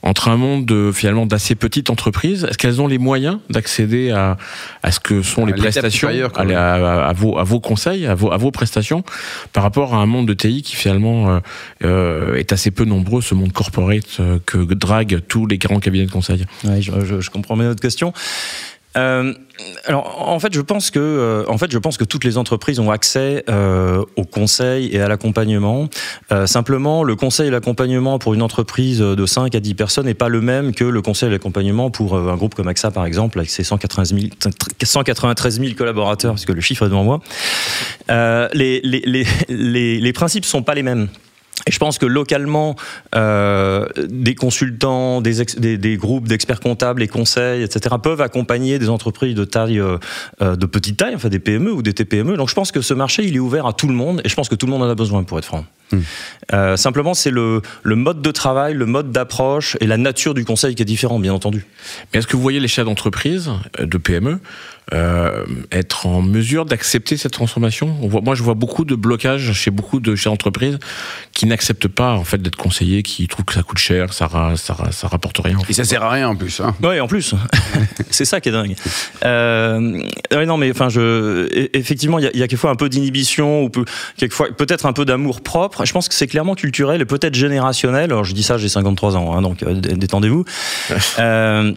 entre 0.03 0.29
un 0.29 0.35
monde 0.35 0.65
de, 0.65 0.91
finalement 0.91 1.27
d'assez 1.27 1.53
petites 1.53 1.91
entreprises? 1.91 2.45
Est-ce 2.49 2.57
qu'elles 2.57 2.81
ont 2.81 2.87
les 2.87 2.97
moyens 2.97 3.37
d'accéder 3.49 4.09
à, 4.09 4.37
à 4.81 4.91
ce 4.91 4.99
que 4.99 5.21
sont 5.21 5.45
les 5.45 5.53
prestations, 5.53 6.09
à, 6.35 7.07
à, 7.07 7.13
vos, 7.13 7.37
à 7.37 7.43
vos 7.43 7.59
conseils, 7.59 8.07
à 8.07 8.15
vos, 8.15 8.31
à 8.31 8.37
vos 8.37 8.49
prestations, 8.49 9.03
par 9.53 9.61
rapport 9.61 9.93
à 9.93 9.97
un 9.97 10.07
monde 10.07 10.27
de 10.27 10.33
TI 10.33 10.63
qui 10.63 10.75
finalement 10.75 11.39
euh, 11.83 12.35
est 12.35 12.51
assez 12.51 12.71
peu 12.71 12.85
nombreux, 12.85 13.21
ce 13.21 13.35
monde 13.35 13.53
corporate 13.53 14.19
que 14.47 14.57
draguent 14.73 15.21
tous 15.27 15.45
les 15.45 15.59
grands 15.59 15.79
cabinets 15.79 16.07
de 16.07 16.11
conseil? 16.11 16.45
Ouais, 16.63 16.81
je, 16.81 17.05
je, 17.05 17.21
je 17.21 17.29
comprends 17.29 17.55
bien 17.55 17.67
votre 17.67 17.81
question. 17.81 18.11
Euh, 18.97 19.33
alors, 19.85 20.27
en 20.27 20.39
fait, 20.39 20.53
je 20.53 20.61
pense 20.61 20.91
que, 20.91 20.99
euh, 20.99 21.43
en 21.47 21.57
fait, 21.57 21.71
je 21.71 21.77
pense 21.77 21.97
que 21.97 22.03
toutes 22.03 22.23
les 22.23 22.37
entreprises 22.37 22.79
ont 22.79 22.91
accès 22.91 23.43
euh, 23.49 24.03
au 24.15 24.25
conseil 24.25 24.89
et 24.93 24.99
à 24.99 25.07
l'accompagnement. 25.07 25.87
Simplement, 26.45 27.03
le 27.03 27.15
conseil 27.15 27.47
et 27.47 27.51
l'accompagnement 27.51 28.19
pour 28.19 28.33
une 28.33 28.41
entreprise 28.41 28.99
de 28.99 29.25
5 29.25 29.53
à 29.53 29.59
10 29.59 29.73
personnes 29.75 30.05
n'est 30.05 30.13
pas 30.13 30.29
le 30.29 30.41
même 30.41 30.73
que 30.73 30.83
le 30.83 31.01
conseil 31.01 31.29
et 31.29 31.31
l'accompagnement 31.31 31.89
pour 31.89 32.15
un 32.17 32.35
groupe 32.35 32.55
comme 32.55 32.67
AXA, 32.67 32.91
par 32.91 33.05
exemple, 33.05 33.39
avec 33.39 33.49
ses 33.49 33.63
193 33.63 34.13
000, 34.13 34.27
193 34.81 35.59
000 35.59 35.73
collaborateurs, 35.75 36.33
puisque 36.33 36.49
le 36.51 36.61
chiffre 36.61 36.85
est 36.85 36.89
devant 36.89 37.03
moi. 37.03 37.19
les, 38.53 38.81
les, 38.83 39.01
les, 39.05 39.25
les, 39.49 39.99
les 39.99 40.13
principes 40.13 40.45
sont 40.45 40.63
pas 40.63 40.73
les 40.73 40.83
mêmes. 40.83 41.07
Et 41.67 41.71
je 41.71 41.79
pense 41.79 41.97
que 41.97 42.05
localement, 42.05 42.75
euh, 43.15 43.85
des 44.09 44.35
consultants, 44.35 45.21
des, 45.21 45.43
des, 45.57 45.77
des 45.77 45.97
groupes 45.97 46.27
d'experts 46.27 46.59
comptables 46.59 47.03
et 47.03 47.07
conseils, 47.07 47.63
etc., 47.63 47.95
peuvent 48.01 48.21
accompagner 48.21 48.79
des 48.79 48.89
entreprises 48.89 49.35
de 49.35 49.45
taille, 49.45 49.79
euh, 49.79 49.97
euh 50.41 50.55
de 50.55 50.65
petite 50.65 50.97
taille, 50.97 51.15
enfin 51.15 51.29
des 51.29 51.39
PME 51.39 51.71
ou 51.71 51.81
des 51.81 51.93
TPME. 51.93 52.37
Donc 52.37 52.49
je 52.49 52.55
pense 52.55 52.71
que 52.71 52.81
ce 52.81 52.93
marché, 52.93 53.23
il 53.25 53.35
est 53.35 53.39
ouvert 53.39 53.65
à 53.65 53.73
tout 53.73 53.87
le 53.87 53.93
monde, 53.93 54.21
et 54.23 54.29
je 54.29 54.35
pense 54.35 54.49
que 54.49 54.55
tout 54.55 54.65
le 54.65 54.71
monde 54.71 54.83
en 54.83 54.89
a 54.89 54.95
besoin, 54.95 55.23
pour 55.23 55.39
être 55.39 55.45
franc. 55.45 55.65
Euh, 56.53 56.77
simplement, 56.77 57.13
c'est 57.13 57.31
le, 57.31 57.61
le, 57.83 57.95
mode 57.95 58.21
de 58.21 58.31
travail, 58.31 58.73
le 58.73 58.85
mode 58.85 59.11
d'approche 59.11 59.77
et 59.79 59.87
la 59.87 59.97
nature 59.97 60.33
du 60.33 60.45
conseil 60.45 60.75
qui 60.75 60.81
est 60.81 60.85
différent, 60.85 61.19
bien 61.19 61.33
entendu. 61.33 61.65
Mais 62.13 62.19
est-ce 62.19 62.27
que 62.27 62.35
vous 62.35 62.41
voyez 62.41 62.59
les 62.59 62.67
chefs 62.67 62.85
d'entreprise, 62.85 63.49
euh, 63.79 63.85
de 63.85 63.97
PME, 63.97 64.39
euh, 64.93 65.45
être 65.71 66.05
en 66.05 66.21
mesure 66.21 66.65
d'accepter 66.65 67.15
cette 67.15 67.31
transformation? 67.31 67.95
On 68.01 68.07
voit, 68.07 68.21
Moi, 68.21 68.35
je 68.35 68.43
vois 68.43 68.55
beaucoup 68.55 68.83
de 68.83 68.95
blocages 68.95 69.53
chez 69.53 69.71
beaucoup 69.71 69.99
de 69.99 70.15
chefs 70.15 70.31
d'entreprise 70.31 70.79
qui 71.33 71.45
n'acceptent 71.45 71.87
pas 71.87 72.13
en 72.13 72.25
fait 72.25 72.41
d'être 72.41 72.57
conseillés, 72.57 73.03
qui 73.03 73.27
trouvent 73.27 73.45
que 73.45 73.53
ça 73.53 73.63
coûte 73.63 73.77
cher, 73.77 74.11
ça, 74.11 74.29
ça, 74.57 74.75
ça 74.91 75.07
rapporte 75.07 75.39
rien. 75.39 75.57
Et 75.69 75.73
ça 75.73 75.85
sert 75.85 76.03
à 76.03 76.09
rien 76.09 76.27
en 76.27 76.35
plus. 76.35 76.59
Hein. 76.59 76.75
Oui, 76.83 76.99
en 76.99 77.07
plus. 77.07 77.33
c'est 78.09 78.25
ça 78.25 78.41
qui 78.41 78.49
est 78.49 78.51
dingue. 78.51 78.75
Euh, 79.23 80.01
non, 80.45 80.57
mais 80.57 80.71
enfin, 80.71 80.89
je, 80.89 80.99
e-, 80.99 81.69
effectivement, 81.77 82.19
il 82.19 82.29
y, 82.33 82.39
y, 82.39 82.43
a 82.43 82.47
quelquefois 82.47 82.71
un 82.71 82.75
peu 82.75 82.89
d'inhibition 82.89 83.63
ou 83.63 83.71
quelquefois 84.17 84.47
peut-être 84.49 84.85
un 84.85 84.93
peu 84.93 85.05
d'amour 85.05 85.41
propre. 85.41 85.80
Je 85.85 85.93
pense 85.93 86.07
que 86.07 86.15
c'est 86.15 86.27
clairement 86.27 86.55
culturel 86.55 87.01
et 87.01 87.05
peut-être 87.05 87.35
générationnel. 87.35 88.11
Alors, 88.11 88.23
je 88.23 88.33
dis 88.33 88.43
ça, 88.43 88.57
j'ai 88.57 88.69
53 88.69 89.15
ans, 89.15 89.33
hein, 89.35 89.41
donc 89.41 89.63
euh, 89.63 89.73
détendez-vous. 89.73 90.45
euh, 91.19 91.73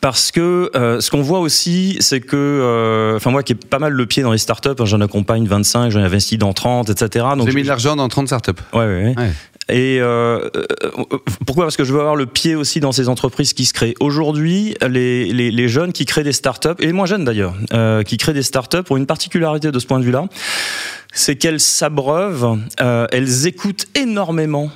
parce 0.00 0.30
que 0.30 0.70
euh, 0.74 1.00
ce 1.00 1.10
qu'on 1.10 1.22
voit 1.22 1.40
aussi, 1.40 1.96
c'est 2.00 2.20
que, 2.20 2.36
euh, 2.36 3.16
enfin 3.16 3.30
moi 3.30 3.42
qui 3.42 3.52
ai 3.52 3.54
pas 3.56 3.78
mal 3.78 3.92
le 3.92 4.06
pied 4.06 4.22
dans 4.22 4.32
les 4.32 4.38
startups, 4.38 4.68
hein, 4.78 4.84
j'en 4.84 5.00
accompagne 5.00 5.46
25, 5.46 5.90
j'en 5.90 6.00
investi 6.00 6.38
dans 6.38 6.52
30, 6.52 6.90
etc. 6.90 7.26
Donc 7.36 7.48
avez 7.48 7.54
mis 7.54 7.62
de 7.62 7.68
l'argent 7.68 7.96
dans 7.96 8.08
30 8.08 8.28
startups? 8.28 8.52
Ouais, 8.72 8.86
ouais. 8.86 9.14
ouais. 9.16 9.30
Et 9.70 9.98
euh, 10.00 10.48
pourquoi? 11.46 11.64
Parce 11.64 11.76
que 11.76 11.84
je 11.84 11.92
veux 11.92 12.00
avoir 12.00 12.16
le 12.16 12.26
pied 12.26 12.54
aussi 12.54 12.80
dans 12.80 12.92
ces 12.92 13.08
entreprises 13.08 13.52
qui 13.52 13.64
se 13.64 13.72
créent. 13.72 13.94
Aujourd'hui, 14.00 14.74
les, 14.82 15.68
jeunes 15.68 15.92
qui 15.92 16.04
créent 16.04 16.24
des 16.24 16.32
startups, 16.32 16.68
et 16.78 16.86
les 16.86 16.92
moins 16.92 17.06
jeunes 17.06 17.24
d'ailleurs, 17.24 17.54
euh, 17.72 18.02
qui 18.02 18.16
créent 18.16 18.32
des 18.32 18.42
startups, 18.42 18.78
ont 18.90 18.96
une 18.96 19.06
particularité 19.06 19.70
de 19.70 19.78
ce 19.78 19.86
point 19.86 19.98
de 19.98 20.04
vue-là, 20.04 20.26
c'est 21.12 21.36
qu'elles 21.36 21.60
s'abreuvent, 21.60 22.58
euh, 22.80 23.06
elles 23.12 23.46
écoutent 23.46 23.86
énormément 23.94 24.70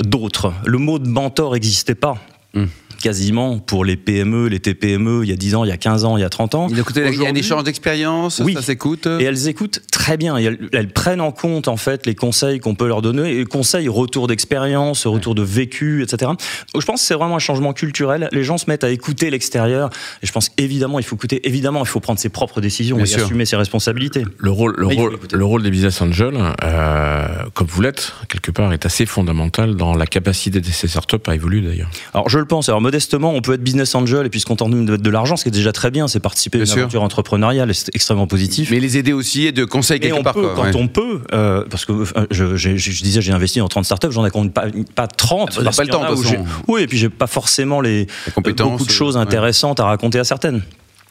d'autres. 0.00 0.52
Le 0.64 0.78
mot 0.78 0.98
de 0.98 1.08
mentor 1.08 1.52
n'existait 1.52 1.94
pas. 1.94 2.18
Mmh 2.54 2.64
quasiment 3.00 3.58
pour 3.58 3.84
les 3.84 3.96
PME, 3.96 4.48
les 4.48 4.60
TPME, 4.60 5.22
il 5.24 5.30
y 5.30 5.32
a 5.32 5.36
10 5.36 5.54
ans, 5.56 5.64
il 5.64 5.68
y 5.68 5.72
a 5.72 5.76
15 5.76 6.04
ans, 6.04 6.16
il 6.16 6.20
y 6.20 6.24
a 6.24 6.28
30 6.28 6.54
ans. 6.54 6.68
Il 6.70 6.76
y 7.20 7.26
a 7.26 7.28
un 7.28 7.34
échange 7.34 7.64
d'expérience, 7.64 8.40
oui. 8.44 8.54
ça 8.54 8.62
s'écoute 8.62 9.06
Et 9.06 9.24
elles 9.24 9.48
écoutent 9.48 9.80
très 9.90 10.16
bien. 10.16 10.38
Et 10.38 10.44
elles, 10.44 10.68
elles, 10.72 10.88
prennent 10.88 11.20
en 11.20 11.32
compte 11.32 11.68
en 11.68 11.76
fait 11.76 12.06
les 12.06 12.14
conseils 12.14 12.60
qu'on 12.60 12.74
peut 12.74 12.86
leur 12.86 13.02
donner, 13.02 13.38
et 13.38 13.44
conseils, 13.44 13.88
retour 13.88 14.26
d'expérience, 14.26 15.06
retour 15.06 15.34
de 15.34 15.42
vécu, 15.42 16.02
etc. 16.02 16.30
Donc 16.72 16.82
je 16.82 16.86
pense 16.86 17.00
que 17.00 17.06
c'est 17.06 17.14
vraiment 17.14 17.36
un 17.36 17.40
changement 17.40 17.72
culturel. 17.72 18.28
Les 18.32 18.44
gens 18.44 18.58
se 18.58 18.66
mettent 18.68 18.84
à 18.84 18.90
écouter 18.90 19.30
l'extérieur. 19.30 19.90
Et 20.22 20.26
je 20.26 20.32
pense 20.32 20.50
évidemment, 20.58 20.98
il 20.98 21.04
faut 21.04 21.16
écouter, 21.16 21.46
évidemment, 21.46 21.80
il 21.80 21.88
faut 21.88 22.00
prendre 22.00 22.18
ses 22.18 22.28
propres 22.28 22.60
décisions 22.60 22.96
bien 22.96 23.04
et 23.04 23.08
sûr. 23.08 23.24
assumer 23.24 23.46
ses 23.46 23.56
responsabilités. 23.56 24.24
Le 24.38 24.50
rôle, 24.50 24.74
le, 24.76 24.86
rôle, 24.86 25.18
le 25.32 25.44
rôle 25.44 25.62
des 25.62 25.70
business 25.70 26.00
angels, 26.00 26.38
euh, 26.64 27.26
comme 27.60 27.68
vous 27.68 27.82
l'êtes, 27.82 28.14
quelque 28.30 28.50
part, 28.50 28.72
est 28.72 28.86
assez 28.86 29.04
fondamental 29.04 29.76
dans 29.76 29.94
la 29.94 30.06
capacité 30.06 30.62
de 30.62 30.66
ces 30.66 30.88
startups 30.88 31.16
à 31.26 31.34
évoluer 31.34 31.60
d'ailleurs. 31.60 31.90
Alors 32.14 32.26
je 32.30 32.38
le 32.38 32.46
pense. 32.46 32.70
Alors 32.70 32.80
modestement, 32.80 33.34
on 33.34 33.42
peut 33.42 33.52
être 33.52 33.62
business 33.62 33.94
angel 33.94 34.24
et 34.24 34.30
puis 34.30 34.40
se 34.40 34.46
contenter 34.46 34.76
de 34.76 34.90
mettre 34.90 35.02
de 35.02 35.10
l'argent, 35.10 35.36
ce 35.36 35.42
qui 35.42 35.50
est 35.50 35.52
déjà 35.52 35.70
très 35.70 35.90
bien, 35.90 36.08
c'est 36.08 36.20
participer 36.20 36.56
à 36.56 36.60
une 36.62 36.66
sûr. 36.66 36.78
aventure 36.78 37.02
entrepreneuriale, 37.02 37.74
c'est 37.74 37.94
extrêmement 37.94 38.26
positif. 38.26 38.70
Mais 38.70 38.80
les 38.80 38.96
aider 38.96 39.12
aussi 39.12 39.44
et 39.44 39.52
de 39.52 39.66
conseils 39.66 40.00
quelque 40.00 40.16
on 40.16 40.22
part. 40.22 40.32
Peut, 40.32 40.40
quoi, 40.40 40.54
quand 40.54 40.62
ouais. 40.62 40.74
on 40.74 40.88
peut, 40.88 41.20
euh, 41.34 41.62
parce 41.68 41.84
que 41.84 41.92
je, 42.30 42.56
je, 42.56 42.76
je 42.78 43.02
disais 43.02 43.20
j'ai 43.20 43.32
investi 43.32 43.58
dans 43.58 43.68
30 43.68 43.84
startups, 43.84 44.10
j'en 44.10 44.24
ai 44.24 44.30
pas, 44.30 44.64
pas 44.94 45.06
30. 45.06 45.60
Ah, 45.60 45.70
pas 45.70 45.82
le 45.82 45.90
temps, 45.90 46.14
de. 46.14 46.38
Oui, 46.66 46.80
et 46.80 46.86
puis 46.86 46.96
j'ai 46.96 47.10
pas 47.10 47.26
forcément 47.26 47.82
les, 47.82 48.06
les 48.46 48.52
beaucoup 48.54 48.86
de 48.86 48.90
choses 48.90 49.18
intéressantes 49.18 49.80
à 49.80 49.84
raconter 49.84 50.18
à 50.18 50.24
certaines. 50.24 50.62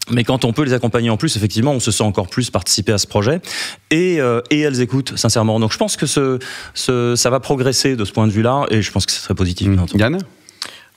Mais 0.09 0.23
quand 0.23 0.45
on 0.45 0.53
peut 0.53 0.63
les 0.63 0.73
accompagner 0.73 1.09
en 1.09 1.17
plus, 1.17 1.35
effectivement, 1.35 1.71
on 1.71 1.79
se 1.79 1.91
sent 1.91 2.03
encore 2.03 2.27
plus 2.27 2.49
participer 2.49 2.91
à 2.91 2.97
ce 2.97 3.07
projet. 3.07 3.41
Et, 3.91 4.19
euh, 4.19 4.41
et 4.49 4.59
elles 4.59 4.81
écoutent, 4.81 5.17
sincèrement. 5.17 5.59
Donc 5.59 5.71
je 5.71 5.77
pense 5.77 5.97
que 5.97 6.05
ce, 6.05 6.39
ce, 6.73 7.15
ça 7.15 7.29
va 7.29 7.39
progresser 7.39 7.95
de 7.95 8.05
ce 8.05 8.11
point 8.11 8.27
de 8.27 8.31
vue-là, 8.31 8.65
et 8.69 8.81
je 8.81 8.91
pense 8.91 9.05
que 9.05 9.11
c'est 9.11 9.21
très 9.21 9.35
positif. 9.35 9.67
Mmh. 9.67 9.85
Yann? 9.95 10.17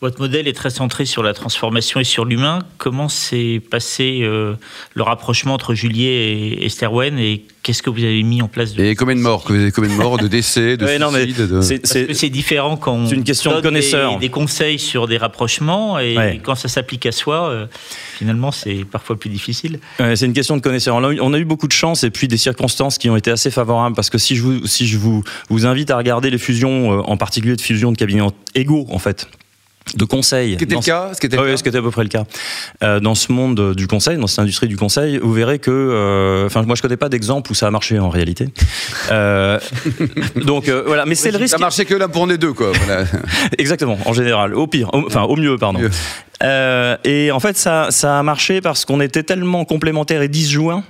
Votre 0.03 0.21
modèle 0.21 0.49
est 0.49 0.53
très 0.53 0.71
centré 0.71 1.07
sur 1.07 1.23
la 1.23 1.33
transformation 1.33 2.01
et 2.01 2.05
sur 2.05 2.25
l'humain. 2.25 2.59
Comment 2.77 3.09
s'est 3.09 3.63
passé 3.71 4.19
euh, 4.23 4.55
le 4.95 5.03
rapprochement 5.05 5.55
entre 5.55 5.75
Juliet 5.75 6.33
et 6.33 6.67
Esther 6.67 6.91
et 7.03 7.45
qu'est-ce 7.63 7.85
que 7.85 7.89
vous 7.91 8.03
avez 8.03 8.25
mis 8.25 8.43
en 8.43 8.49
place 8.49 8.75
de 8.75 8.83
Et 8.83 8.97
combien 8.97 9.15
de 9.15 9.21
morts 9.21 9.45
Combien 9.45 9.91
de 9.91 9.95
morts, 9.95 10.19
de 10.19 10.27
décès, 10.27 10.77
de 10.77 10.85
ouais, 10.85 10.99
de... 10.99 11.61
C'est 11.85 12.29
différent 12.31 12.77
quand 12.77 12.95
on 12.95 13.07
une 13.07 13.23
question 13.23 13.53
donne 13.53 13.61
de 13.61 13.65
connaisseur. 13.65 14.15
Des, 14.15 14.27
des, 14.27 14.29
conseils 14.29 14.81
sur 14.81 15.07
des 15.07 15.19
rapprochements 15.19 16.01
et 16.01 16.17
ouais. 16.17 16.41
quand 16.43 16.57
ça 16.57 16.67
s'applique 16.67 17.07
à 17.07 17.13
soi, 17.13 17.49
euh, 17.49 17.67
finalement, 18.19 18.51
c'est 18.51 18.85
parfois 18.85 19.17
plus 19.17 19.31
difficile. 19.31 19.79
Ouais, 20.01 20.17
c'est 20.17 20.27
une 20.27 20.33
question 20.33 20.57
de 20.57 20.63
connaisseur. 20.63 20.97
On 20.97 21.05
a, 21.05 21.13
eu, 21.13 21.21
on 21.21 21.33
a, 21.33 21.39
eu, 21.39 21.45
beaucoup 21.45 21.69
de 21.69 21.73
chance 21.73 22.03
et 22.03 22.11
puis 22.11 22.27
des 22.27 22.39
circonstances 22.39 22.99
qui 22.99 23.09
ont 23.09 23.17
été 23.17 23.31
assez 23.31 23.53
favorables 23.53 23.95
parce 23.95 24.11
que 24.11 24.19
si 24.19 24.35
je 24.35 24.43
vous, 24.43 24.67
si 24.67 24.89
je 24.89 24.99
vous, 24.99 25.23
vous 25.49 25.65
invite 25.65 25.93
à 25.93 25.97
regarder 25.97 26.29
les 26.29 26.39
fusions, 26.39 26.99
euh, 26.99 27.03
en 27.03 27.17
particulier 27.17 27.55
de 27.55 27.61
fusions 27.61 27.93
de 27.93 27.97
cabinets 27.97 28.27
égaux, 28.57 28.87
en 28.91 28.99
fait, 28.99 29.29
de 29.97 30.05
conseil. 30.05 30.53
Ce 30.53 30.59
qui 30.59 30.65
était 30.65 30.75
le 30.75 30.81
cas, 30.81 31.11
ce 31.15 31.21
qui 31.21 31.27
était 31.27 31.37
le 31.37 31.43
oui, 31.43 31.51
cas. 31.51 31.57
ce 31.57 31.63
qui 31.63 31.69
était 31.69 31.79
à 31.79 31.83
peu 31.83 31.91
près 31.91 32.03
le 32.03 32.09
cas. 32.09 32.25
Euh, 32.83 33.01
dans 33.01 33.15
ce 33.15 33.33
monde 33.33 33.75
du 33.75 33.87
conseil, 33.87 34.17
dans 34.17 34.27
cette 34.27 34.39
industrie 34.39 34.69
du 34.69 34.77
conseil, 34.77 35.19
vous 35.19 35.33
verrez 35.33 35.59
que, 35.59 35.71
euh, 35.71 36.47
enfin, 36.47 36.63
moi 36.63 36.77
je 36.77 36.83
connais 36.83 36.97
pas 36.97 37.09
d'exemple 37.09 37.51
où 37.51 37.55
ça 37.55 37.67
a 37.67 37.71
marché 37.71 37.99
en 37.99 38.09
réalité. 38.09 38.49
Euh, 39.11 39.59
donc 40.37 40.69
voilà, 40.69 41.05
mais 41.05 41.15
c'est 41.15 41.31
le 41.31 41.39
risque. 41.39 41.57
Ça 41.57 41.59
marchait 41.59 41.85
que 41.85 41.95
là 41.95 42.09
pour 42.09 42.27
les 42.27 42.39
deux, 42.39 42.53
quoi. 42.53 42.73
Voilà. 42.73 43.05
Exactement, 43.59 43.99
en 44.05 44.13
général, 44.13 44.55
au 44.55 44.67
pire, 44.67 44.91
enfin 44.93 45.23
au 45.23 45.37
mieux, 45.37 45.59
pardon. 45.59 45.81
Mieux. 45.81 45.91
Et 47.05 47.31
en 47.31 47.41
fait, 47.41 47.57
ça, 47.57 47.89
ça 47.91 48.19
a 48.19 48.23
marché 48.23 48.61
parce 48.61 48.85
qu'on 48.85 49.01
était 49.01 49.23
tellement 49.23 49.65
complémentaires 49.65 50.23
et 50.23 50.29
disjoints. 50.29 50.85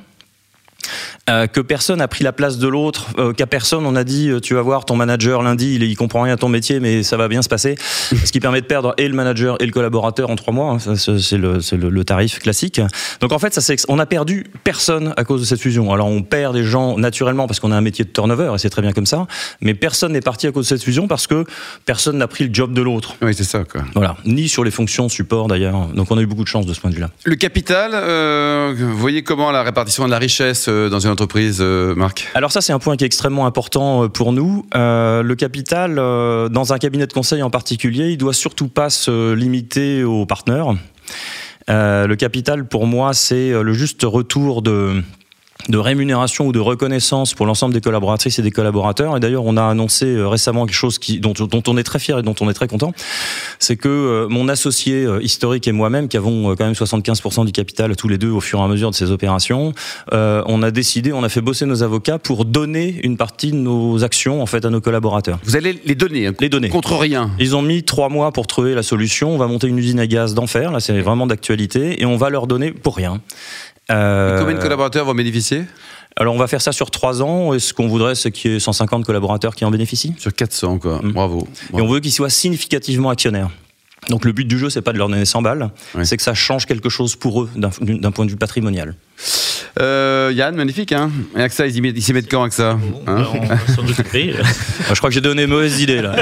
Euh, 1.31 1.47
que 1.47 1.61
personne 1.61 1.99
n'a 2.01 2.09
pris 2.09 2.25
la 2.25 2.33
place 2.33 2.59
de 2.59 2.67
l'autre, 2.67 3.07
euh, 3.19 3.33
qu'à 3.33 3.47
personne 3.47 3.87
on 3.87 3.95
a 3.95 4.03
dit 4.03 4.29
euh, 4.29 4.41
tu 4.41 4.55
vas 4.55 4.63
voir 4.63 4.85
ton 4.85 4.97
manager 4.97 5.43
lundi, 5.43 5.77
il, 5.77 5.83
il 5.85 5.97
comprend 5.97 6.23
rien 6.23 6.35
à 6.35 6.37
ton 6.37 6.49
métier 6.49 6.81
mais 6.81 7.05
ça 7.05 7.17
va 7.17 7.29
bien 7.29 7.43
se 7.43 7.49
passer, 7.49 7.77
ce 8.25 8.33
qui 8.33 8.41
permet 8.41 8.61
de 8.61 8.67
perdre 8.67 8.93
et 8.99 9.07
le 9.07 9.15
manager 9.15 9.57
et 9.61 9.67
le 9.67 9.73
collaborateur 9.73 10.31
en 10.31 10.37
trois 10.37 10.53
mois, 10.53 10.73
hein. 10.85 10.97
C'est 10.97 11.39
le, 11.39 11.61
c'est 11.61 11.77
le- 11.77 11.91
le 11.91 12.05
tarif 12.05 12.41
classique. 12.41 12.81
Donc 13.21 13.31
en 13.33 13.39
fait 13.39 13.55
ça 13.55 13.61
c'est 13.61 13.77
on 13.89 13.99
a 14.01 14.07
perdu 14.07 14.47
personne 14.65 15.15
à 15.17 15.23
cause 15.25 15.41
de 15.43 15.47
cette 15.47 15.61
fusion. 15.61 15.93
Alors 15.93 16.09
on 16.09 16.23
perd 16.23 16.55
des 16.55 16.65
gens 16.65 16.99
naturellement 16.99 17.47
parce 17.47 17.61
qu'on 17.61 17.71
a 17.71 17.77
un 17.77 17.81
métier 17.81 18.05
de 18.05 18.11
turnover 18.11 18.51
et 18.55 18.59
c'est 18.59 18.71
très 18.71 18.83
bien 18.83 18.93
comme 18.93 19.07
ça, 19.07 19.27
mais 19.61 19.75
personne 19.75 20.13
n'est 20.13 20.21
parti 20.21 20.49
à 20.49 20.53
cause 20.53 20.65
de 20.65 20.69
cette 20.77 20.83
fusion 20.85 21.07
parce 21.07 21.29
que 21.29 21.45
personne 21.87 22.19
n'a 22.19 22.27
pris 22.27 22.49
le 22.49 22.53
job 22.53 22.73
de 22.73 22.83
l'autre. 22.83 23.15
Oui, 23.23 23.33
c'est 23.35 23.45
ça, 23.45 23.63
quoi. 23.65 23.83
Voilà, 23.95 24.17
ni 24.25 24.49
sur 24.49 24.65
les 24.65 24.71
fonctions 24.73 25.09
support 25.09 25.47
d'ailleurs. 25.47 25.87
Donc 25.95 26.11
on 26.11 26.19
a 26.19 26.21
eu 26.23 26.27
beaucoup 26.27 26.43
de 26.45 26.49
chance 26.49 26.67
de 26.67 26.75
ce 26.75 26.81
point 26.81 26.91
de 26.91 26.97
vue-là. 26.97 27.11
Le 27.25 27.37
capital, 27.37 27.93
euh, 27.95 28.75
vous 28.77 28.97
voyez 28.97 29.23
comment 29.23 29.51
la 29.53 29.63
répartition 29.63 30.05
de 30.05 30.11
la 30.11 30.19
richesse 30.19 30.69
dans 30.69 30.99
une 31.01 31.12
entreprise, 31.13 31.59
euh, 31.61 31.95
Marc 31.95 32.29
Alors 32.35 32.51
ça, 32.51 32.61
c'est 32.61 32.73
un 32.73 32.79
point 32.79 32.97
qui 32.97 33.05
est 33.05 33.07
extrêmement 33.07 33.47
important 33.47 34.05
euh, 34.05 34.09
pour 34.09 34.33
nous. 34.33 34.67
Euh, 34.75 35.23
le 35.23 35.35
capital, 35.37 35.95
dans 35.97 36.73
un 36.73 36.79
cabinet 36.79 37.07
de 37.07 37.13
conseil 37.13 37.43
en 37.43 37.51
particulier, 37.51 38.11
il 38.11 38.17
doit 38.17 38.33
surtout 38.33 38.69
pas 38.69 38.91
se 38.91 39.33
limiter 39.33 40.03
aux 40.03 40.27
partenaires. 40.27 40.75
Le 41.69 42.15
capital, 42.15 42.67
pour 42.67 42.87
moi, 42.87 43.15
c'est 43.15 43.51
le 43.51 43.73
juste 43.73 44.03
retour 44.03 44.63
de 44.63 45.03
de 45.69 45.79
rémunération 45.79 46.47
ou 46.47 46.53
de 46.53 46.61
reconnaissance 46.61 47.35
pour 47.35 47.47
l'ensemble 47.47 47.75
des 47.75 47.81
collaboratrices 47.81 48.39
et 48.39 48.43
des 48.43 48.51
collaborateurs. 48.51 49.17
Et 49.17 49.21
d'ailleurs, 49.21 49.45
on 49.45 49.57
a 49.57 49.65
annoncé 49.65 50.07
euh, 50.07 50.29
récemment 50.29 50.67
quelque 50.67 50.75
chose 50.75 50.99
qui, 50.99 51.21
dont, 51.21 51.33
dont 51.33 51.63
on 51.67 51.77
est 51.77 51.83
très 51.83 51.99
fier 51.99 52.19
et 52.19 52.23
dont 52.23 52.35
on 52.41 52.51
est 52.51 52.55
très 52.55 52.69
content. 52.69 52.93
C'est 53.59 53.77
que 53.77 53.89
euh, 53.89 54.29
mon 54.29 54.49
associé 54.49 55.05
euh, 55.05 55.23
historique 55.23 55.69
et 55.69 55.73
moi-même, 55.73 56.09
qui 56.09 56.17
avons 56.17 56.51
euh, 56.51 56.55
quand 56.55 56.65
même 56.65 56.75
75% 56.75 57.47
du 57.47 57.53
capital 57.53 57.95
tous 57.97 58.09
les 58.09 58.19
deux 58.19 58.31
au 58.31 58.41
fur 58.41 58.59
et 58.59 58.63
à 58.63 58.69
mesure 58.69 58.91
de 58.91 58.95
ces 58.95 59.11
opérations, 59.11 59.73
on 60.13 60.63
a 60.63 60.71
décidé, 60.71 61.13
on 61.13 61.23
a 61.23 61.29
fait 61.29 61.41
bosser 61.41 61.67
nos 61.67 61.83
avocats 61.83 62.19
pour 62.19 62.45
donner 62.45 63.01
une 63.03 63.17
partie 63.17 63.51
de 63.51 63.57
nos 63.57 64.05
actions 64.05 64.43
en 64.43 64.47
fait 64.47 64.65
à 64.65 64.71
nos 64.71 64.81
collaborateurs. 64.81 65.39
Vous 65.45 65.57
allez 65.57 65.81
les 65.85 65.95
donner, 65.95 66.27
hein, 66.27 66.35
Les 66.41 66.49
donner. 66.49 66.69
contre 66.69 66.97
rien. 66.97 67.31
Ils 67.39 67.57
ont 67.57 67.63
mis 67.63 67.83
trois 67.83 68.09
mois 68.09 68.33
pour 68.33 68.47
trouver 68.47 68.75
la 68.75 68.83
solution. 68.83 69.31
On 69.35 69.39
va 69.39 69.47
monter 69.47 69.67
une 69.69 69.79
usine 69.79 70.01
à 70.01 70.07
gaz 70.07 70.35
d'enfer. 70.35 70.71
Là, 70.73 70.81
c'est 70.81 71.01
vraiment 71.01 71.27
d'actualité. 71.27 72.01
Et 72.01 72.07
on 72.07 72.17
va 72.17 72.31
leur 72.31 72.47
donner 72.47 72.73
pour 72.73 72.97
rien. 72.97 73.21
Euh, 73.91 74.39
Combien 74.39 74.55
de 74.55 74.61
collaborateurs 74.61 75.05
vont 75.05 75.15
bénéficier? 75.15 75.65
Alors 76.17 76.35
on 76.35 76.39
va 76.39 76.47
faire 76.47 76.61
ça 76.61 76.73
sur 76.73 76.91
trois 76.91 77.23
ans 77.23 77.55
et 77.55 77.59
ce 77.59 77.73
qu'on 77.73 77.89
voudrait 77.89 78.15
c'est 78.15 78.31
qu'il 78.31 78.53
y 78.53 78.55
ait 78.57 78.61
150 78.61 79.05
collaborateurs 79.05 79.55
qui 79.55 79.65
en 79.65 79.71
bénéficient? 79.71 80.15
Sur 80.19 80.33
400, 80.35 80.79
quoi. 80.79 81.01
Mm. 81.03 81.13
Bravo. 81.13 81.49
Et 81.75 81.81
on 81.81 81.89
veut 81.89 82.01
qu'ils 82.01 82.13
soient 82.13 82.31
significativement 82.31 83.11
actionnaires. 83.11 83.51
Donc 84.09 84.25
le 84.25 84.33
but 84.33 84.45
du 84.47 84.59
jeu 84.59 84.69
c'est 84.69 84.83
pas 84.83 84.93
de 84.93 84.99
leur 84.99 85.09
donner 85.09 85.25
100 85.25 85.43
balles, 85.43 85.71
c'est 86.03 86.17
que 86.17 86.23
ça 86.23 86.35
change 86.35 86.67
quelque 86.67 86.89
chose 86.89 87.17
pour 87.17 87.43
eux 87.43 87.51
d'un 87.55 88.11
point 88.11 88.27
de 88.27 88.31
vue 88.31 88.37
patrimonial. 88.37 88.97
Euh, 89.81 90.31
Yann, 90.35 90.55
magnifique, 90.55 90.93
hein 90.93 91.11
Et 91.37 91.41
AXA, 91.41 91.67
ils 91.67 91.77
y 91.77 91.81
mettent, 91.81 91.97
ils 91.97 92.03
s'y 92.03 92.13
mettent 92.13 92.31
quand, 92.31 92.43
AXA 92.43 92.75
Bon, 92.75 93.01
Hein 93.07 93.23
bah, 93.23 93.29
on 93.35 93.47
va 93.47 93.59
s'en 93.75 93.89
occuper. 93.89 94.35
Euh, 94.39 94.43
Je 94.91 94.99
crois 94.99 95.09
que 95.09 95.15
j'ai 95.15 95.23
donné 95.23 95.47
mauvaise 95.47 95.81
idée 95.81 96.03
là. 96.03 96.17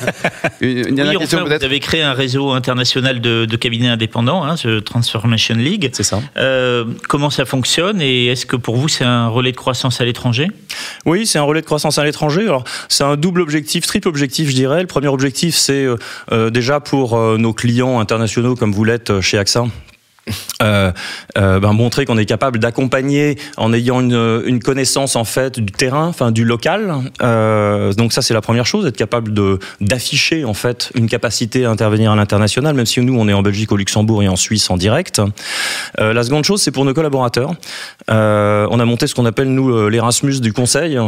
Une, 0.60 0.88
une 0.88 0.94
dernière 0.94 1.14
Oui, 1.14 1.20
question, 1.20 1.42
enfin, 1.42 1.56
vous 1.56 1.64
avez 1.64 1.80
créé 1.80 2.02
un 2.02 2.14
réseau 2.14 2.50
international 2.50 3.20
de, 3.20 3.44
de 3.44 3.56
cabinets 3.56 3.88
indépendants, 3.88 4.42
hein, 4.44 4.56
ce 4.56 4.80
Transformation 4.80 5.54
League. 5.54 5.90
C'est 5.92 6.02
ça. 6.02 6.20
Euh, 6.36 6.84
comment 7.08 7.30
ça 7.30 7.44
fonctionne 7.44 8.00
et 8.00 8.26
est-ce 8.26 8.46
que 8.46 8.56
pour 8.56 8.76
vous 8.76 8.88
c'est 8.88 9.04
un 9.04 9.28
relais 9.28 9.52
de 9.52 9.56
croissance 9.56 10.00
à 10.00 10.04
l'étranger? 10.04 10.48
Oui, 11.04 11.26
c'est 11.26 11.38
un 11.38 11.42
relais 11.42 11.60
de 11.60 11.66
croissance 11.66 11.98
à 11.98 12.04
l'étranger. 12.04 12.42
Alors, 12.42 12.64
c'est 12.88 13.04
un 13.04 13.16
double 13.16 13.40
objectif, 13.40 13.86
triple 13.86 14.08
objectif, 14.08 14.48
je 14.48 14.54
dirais. 14.54 14.80
Le 14.80 14.86
premier 14.86 15.08
objectif, 15.08 15.54
c'est 15.54 15.86
euh, 16.32 16.50
déjà 16.50 16.80
pour 16.80 17.14
euh, 17.14 17.36
nos 17.38 17.52
clients 17.52 18.00
internationaux, 18.00 18.56
comme 18.56 18.72
vous 18.72 18.84
l'êtes 18.84 19.20
chez 19.20 19.38
AXA. 19.38 19.66
Euh, 20.62 20.90
euh, 21.36 21.60
ben, 21.60 21.72
montrer 21.72 22.06
qu'on 22.06 22.18
est 22.18 22.24
capable 22.24 22.58
d'accompagner 22.58 23.38
en 23.56 23.72
ayant 23.72 24.00
une, 24.00 24.60
connaissance 24.60 25.14
en 25.14 25.24
fait 25.24 25.60
du 25.60 25.70
terrain, 25.70 26.06
enfin 26.06 26.32
du 26.32 26.44
local. 26.44 26.94
Euh, 27.22 27.92
donc 27.92 28.12
ça 28.12 28.22
c'est 28.22 28.34
la 28.34 28.40
première 28.40 28.66
chose, 28.66 28.86
être 28.86 28.96
capable 28.96 29.32
d'afficher 29.80 30.44
en 30.44 30.54
fait 30.54 30.90
une 30.94 31.08
capacité 31.08 31.66
à 31.66 31.70
intervenir 31.70 32.10
à 32.10 32.16
l'international, 32.16 32.74
même 32.74 32.86
si 32.86 33.00
nous 33.00 33.16
on 33.18 33.28
est 33.28 33.32
en 33.32 33.42
Belgique, 33.42 33.70
au 33.70 33.76
Luxembourg 33.76 34.22
et 34.22 34.28
en 34.28 34.36
Suisse 34.36 34.70
en 34.70 34.76
direct. 34.76 35.20
Euh, 36.00 36.12
la 36.12 36.24
seconde 36.24 36.44
chose 36.44 36.62
c'est 36.62 36.72
pour 36.72 36.84
nos 36.84 36.94
collaborateurs. 36.94 37.54
Euh, 38.10 38.66
on 38.70 38.80
a 38.80 38.84
monté 38.84 39.06
ce 39.06 39.14
qu'on 39.14 39.26
appelle 39.26 39.48
nous 39.48 39.88
l'Erasmus 39.88 40.40
du 40.40 40.52
conseil. 40.52 40.98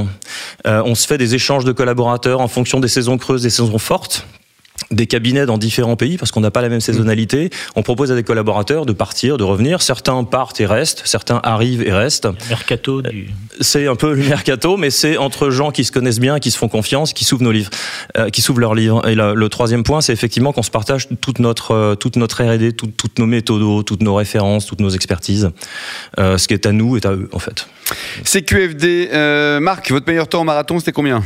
On 0.65 0.95
se 0.95 1.07
fait 1.07 1.19
des 1.19 1.35
échanges 1.35 1.65
de 1.65 1.73
collaborateurs 1.73 2.41
en 2.41 2.49
fonction 2.49 2.81
des 2.81 2.89
saisons 2.89 3.19
creuses, 3.19 3.43
des 3.43 3.51
saisons 3.51 3.79
fortes 3.79 4.27
des 4.91 5.07
cabinets 5.07 5.45
dans 5.47 5.59
différents 5.59 5.97
pays 5.97 6.17
parce 6.17 6.31
qu'on 6.31 6.41
n'a 6.41 6.51
pas 6.51 6.63
la 6.63 6.69
même 6.69 6.81
saisonnalité. 6.81 7.51
On 7.77 7.83
propose 7.83 8.11
à 8.13 8.15
des 8.15 8.23
collaborateurs 8.23 8.87
de 8.87 8.93
partir, 8.93 9.37
de 9.37 9.45
revenir. 9.45 9.83
Certains 9.83 10.23
partent 10.25 10.61
et 10.61 10.67
restent, 10.67 11.03
certains 11.05 11.41
arrivent 11.43 11.83
et 11.87 11.93
restent. 11.93 12.29
Mercato 12.49 13.03
du. 13.03 13.29
C'est 13.61 13.87
un 13.89 13.97
peu 13.97 14.15
le 14.15 14.23
mercato, 14.25 14.77
mais 14.77 14.91
c'est 14.91 15.17
entre 15.17 15.51
gens 15.51 15.71
qui 15.73 15.85
se 15.85 15.93
connaissent 15.93 16.21
bien, 16.21 16.39
qui 16.39 16.51
se 16.51 16.59
font 16.59 16.69
confiance, 16.69 17.13
qui 17.13 17.25
s'ouvrent 17.25 17.43
nos 17.43 17.53
livres, 17.53 17.71
euh, 18.17 18.31
qui 18.31 18.41
s'ouvrent 18.41 18.61
leurs 18.61 18.75
livres. 18.75 19.07
Et 19.09 19.15
la- 19.15 19.35
le 19.35 19.49
troisième 19.49 19.83
point, 19.83 20.01
c'est 20.01 20.13
effectivement 20.13 20.53
qu'on 20.53 20.63
se 20.63 20.71
partage 20.71 21.09
toute 21.21 21.39
notre 21.41 21.73
euh, 21.73 21.95
toute 21.95 22.17
notre 22.17 22.43
R&D, 22.43 22.73
tout- 22.73 22.87
toutes 22.97 23.19
nos 23.19 23.27
méthodos, 23.27 23.83
toutes 23.83 24.03
nos 24.03 24.15
références, 24.15 24.67
toutes 24.67 24.81
nos 24.81 24.91
expertises. 24.91 25.51
Euh, 26.19 26.39
ce 26.39 26.47
qui 26.49 26.55
est 26.55 26.67
à 26.67 26.73
nous 26.73 26.97
est 26.97 27.05
à 27.05 27.13
eux 27.13 27.29
en 27.33 27.39
fait. 27.41 27.67
CQFD, 28.25 29.09
euh, 29.13 29.61
Marc, 29.61 29.91
votre 29.91 30.07
meilleur 30.07 30.29
temps 30.29 30.41
en 30.41 30.45
marathon, 30.45 30.79
c'était 30.79 30.93
combien? 30.93 31.23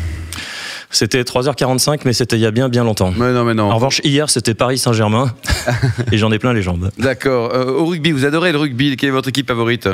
C'était 0.92 1.22
3h45, 1.22 2.02
mais 2.04 2.12
c'était 2.12 2.36
il 2.36 2.42
y 2.42 2.46
a 2.46 2.50
bien 2.50 2.68
bien 2.68 2.84
longtemps. 2.84 3.12
Mais 3.16 3.32
non, 3.32 3.44
mais 3.44 3.54
non. 3.54 3.70
En 3.70 3.74
revanche, 3.74 4.00
hier, 4.04 4.28
c'était 4.30 4.54
Paris 4.54 4.78
Saint-Germain, 4.78 5.34
et 6.12 6.18
j'en 6.18 6.30
ai 6.30 6.38
plein 6.38 6.52
les 6.52 6.62
jambes. 6.62 6.90
D'accord. 6.98 7.52
Euh, 7.54 7.72
au 7.72 7.86
rugby, 7.86 8.12
vous 8.12 8.26
adorez 8.26 8.52
le 8.52 8.58
rugby. 8.58 8.96
Quelle 8.96 9.08
est 9.08 9.12
votre 9.12 9.30
équipe 9.30 9.48
favorite? 9.48 9.88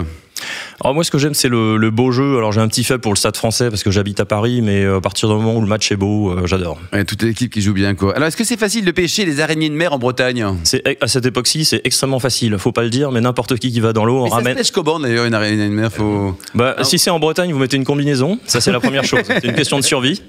Alors 0.81 0.95
moi, 0.95 1.03
ce 1.05 1.11
que 1.11 1.19
j'aime, 1.19 1.35
c'est 1.35 1.49
le, 1.49 1.77
le 1.77 1.91
beau 1.91 2.11
jeu. 2.13 2.37
Alors 2.39 2.53
j'ai 2.53 2.61
un 2.61 2.69
petit 2.69 2.85
fait 2.85 2.99
pour 2.99 3.13
le 3.13 3.17
Stade 3.17 3.37
Français 3.37 3.69
parce 3.71 3.83
que 3.83 3.91
j'habite 3.91 4.21
à 4.21 4.25
Paris, 4.25 4.61
mais 4.63 4.85
euh, 4.85 4.99
à 4.99 5.01
partir 5.01 5.29
du 5.29 5.35
moment 5.35 5.57
où 5.57 5.61
le 5.61 5.67
match 5.67 5.91
est 5.91 5.97
beau, 5.97 6.31
euh, 6.31 6.47
j'adore. 6.47 6.79
ouais, 6.93 7.05
Toute 7.05 7.23
l'équipe 7.23 7.53
qui 7.53 7.61
joue 7.63 7.73
bien, 7.73 7.95
quoi. 7.95 8.15
Alors, 8.17 8.29
est-ce 8.29 8.37
que 8.37 8.45
c'est 8.45 8.57
facile 8.59 8.85
de 8.85 8.91
pêcher 8.93 9.25
les 9.25 9.41
araignées 9.41 9.69
de 9.69 9.75
mer 9.75 9.93
en 9.93 9.99
Bretagne? 9.99 10.47
C'est 10.65 10.83
à 11.03 11.09
cette 11.09 11.27
époque-ci, 11.27 11.65
c'est 11.65 11.81
extrêmement 11.85 12.21
facile. 12.21 12.57
Faut 12.59 12.73
pas 12.73 12.83
le 12.83 12.91
dire, 12.91 13.11
mais 13.11 13.21
n'importe 13.21 13.57
qui 13.59 13.73
qui 13.73 13.81
va 13.81 13.93
dans 13.93 14.05
l'eau, 14.05 14.25
on 14.25 14.29
ça 14.29 14.37
ramène. 14.37 14.57
pêche 14.57 14.71
comment 14.71 15.01
d'ailleurs 15.01 15.25
une 15.25 15.35
araignée 15.35 15.65
de 15.69 15.73
mer 15.75 15.93
faut... 15.93 16.37
Bah, 16.55 16.77
si 16.83 16.99
c'est 16.99 17.11
en 17.11 17.19
Bretagne, 17.19 17.53
vous 17.53 17.59
mettez 17.59 17.77
une 17.77 17.85
combinaison. 17.85 18.39
Ça, 18.47 18.61
c'est 18.61 18.73
la 18.73 18.81
première 18.81 19.05
chose. 19.05 19.21
C'est 19.27 19.45
une 19.45 19.55
question 19.55 19.79
de 19.79 19.85
survie. 19.85 20.23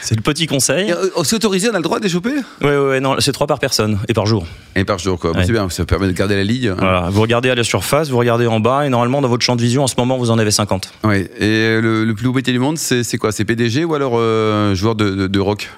C'est 0.00 0.14
le 0.16 0.22
petit 0.22 0.46
conseil. 0.46 0.88
Et, 0.88 0.92
euh, 0.92 1.08
C'est 1.24 1.36
autorisé, 1.36 1.68
on 1.70 1.74
a 1.74 1.76
le 1.76 1.82
droit 1.82 1.98
de 1.98 2.04
les 2.04 2.10
choper 2.10 2.30
Ouais, 2.60 2.68
ouais, 2.70 2.76
ouais, 2.88 3.00
non, 3.00 3.16
c'est 3.20 3.32
trois 3.32 3.46
par 3.46 3.58
personne 3.58 3.98
et 4.08 4.14
par 4.14 4.26
jour. 4.26 4.46
Et 4.74 4.84
par 4.84 4.98
jour, 4.98 5.18
quoi. 5.18 5.32
Bah, 5.32 5.40
Ouais. 5.40 5.46
C'est 5.46 5.52
bien, 5.52 5.68
ça 5.70 5.84
permet 5.84 6.06
de 6.06 6.12
garder 6.12 6.36
la 6.36 6.44
ligne. 6.44 6.68
hein. 6.68 6.76
Voilà. 6.78 7.08
Vous 7.10 7.20
regardez 7.20 7.50
à 7.50 7.54
la 7.54 7.64
surface, 7.64 8.08
vous 8.10 8.18
regardez 8.18 8.46
en 8.46 8.60
bas, 8.60 8.86
et 8.86 8.88
normalement, 8.88 9.20
dans 9.20 9.28
votre 9.28 9.41
champ 9.42 9.56
de 9.56 9.62
vision, 9.62 9.82
en 9.84 9.86
ce 9.86 9.94
moment, 9.98 10.16
vous 10.18 10.30
en 10.30 10.38
avez 10.38 10.50
50. 10.50 10.92
Ouais. 11.04 11.30
Et 11.38 11.80
le, 11.80 12.04
le 12.04 12.14
plus 12.14 12.26
haut 12.28 12.32
métier 12.32 12.52
du 12.52 12.58
monde, 12.58 12.78
c'est 12.78 13.18
quoi? 13.18 13.32
C'est 13.32 13.44
PDG 13.44 13.84
ou 13.84 13.94
alors 13.94 14.12
euh, 14.16 14.74
joueur 14.74 14.94
de, 14.94 15.10
de- 15.10 15.26
de 15.26 15.40
rock? 15.40 15.68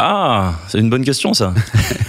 Ah, 0.00 0.54
c'est 0.68 0.78
une 0.78 0.90
bonne 0.90 1.04
question, 1.04 1.34
ça. 1.34 1.52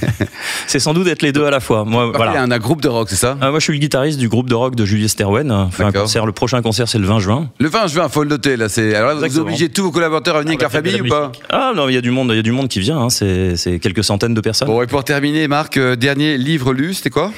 c'est 0.67 0.77
sans 0.79 0.93
doute 0.93 1.05
d'être 1.05 1.23
les 1.23 1.31
deux 1.31 1.45
à 1.45 1.49
la 1.49 1.59
fois. 1.59 1.85
Moi, 1.85 2.11
y 2.13 2.15
voilà. 2.15 2.39
a 2.39 2.43
un, 2.43 2.51
un 2.51 2.57
groupe 2.59 2.81
de 2.81 2.87
rock, 2.87 3.07
c'est 3.09 3.15
ça? 3.15 3.35
Ah, 3.41 3.49
moi, 3.49 3.57
je 3.59 3.63
suis 3.63 3.73
le 3.73 3.79
guitariste 3.79 4.19
du 4.19 4.29
groupe 4.29 4.47
de 4.47 4.53
rock 4.53 4.75
de 4.75 4.85
Julius 4.85 5.11
Sterwen. 5.11 5.69
Concert. 5.93 6.25
Le 6.27 6.31
prochain 6.31 6.61
concert, 6.61 6.87
c'est 6.87 6.99
le 6.99 7.07
20 7.07 7.19
juin. 7.19 7.49
Le 7.59 7.67
20 7.67 7.87
juin, 7.87 8.07
faut 8.07 8.21
le 8.23 8.29
noter. 8.29 8.57
Là, 8.57 8.69
c'est... 8.69 8.93
Alors 8.93 9.09
là, 9.09 9.15
vous 9.15 9.23
Exactement. 9.25 9.47
obligez 9.47 9.69
tous 9.69 9.83
vos 9.83 9.91
collaborateurs 9.91 10.35
à 10.35 10.41
venir 10.41 10.51
avec 10.53 10.61
Ah, 10.61 10.63
leur 10.65 10.71
la 10.71 10.77
fête 10.77 10.85
de 10.85 10.97
famille 10.97 11.11
ou 11.11 11.13
pas? 11.13 11.31
Ah 11.49 11.71
non, 11.75 11.89
il 11.89 11.95
y 11.95 11.97
a 11.97 12.01
du 12.01 12.11
monde, 12.11 12.29
il 12.31 12.35
y 12.35 12.39
a 12.39 12.43
du 12.43 12.51
monde 12.51 12.67
qui 12.67 12.79
vient. 12.79 12.99
hein. 12.99 13.09
C'est, 13.09 13.55
c'est 13.57 13.79
quelques 13.79 14.03
centaines 14.03 14.35
de 14.35 14.41
personnes. 14.41 14.67
Bon, 14.67 14.81
et 14.83 14.87
pour 14.87 15.03
terminer, 15.03 15.47
Marc, 15.47 15.77
euh, 15.77 15.95
dernier 15.95 16.37
livre 16.37 16.73
lu, 16.73 16.93
c'était 16.93 17.09
quoi? 17.09 17.31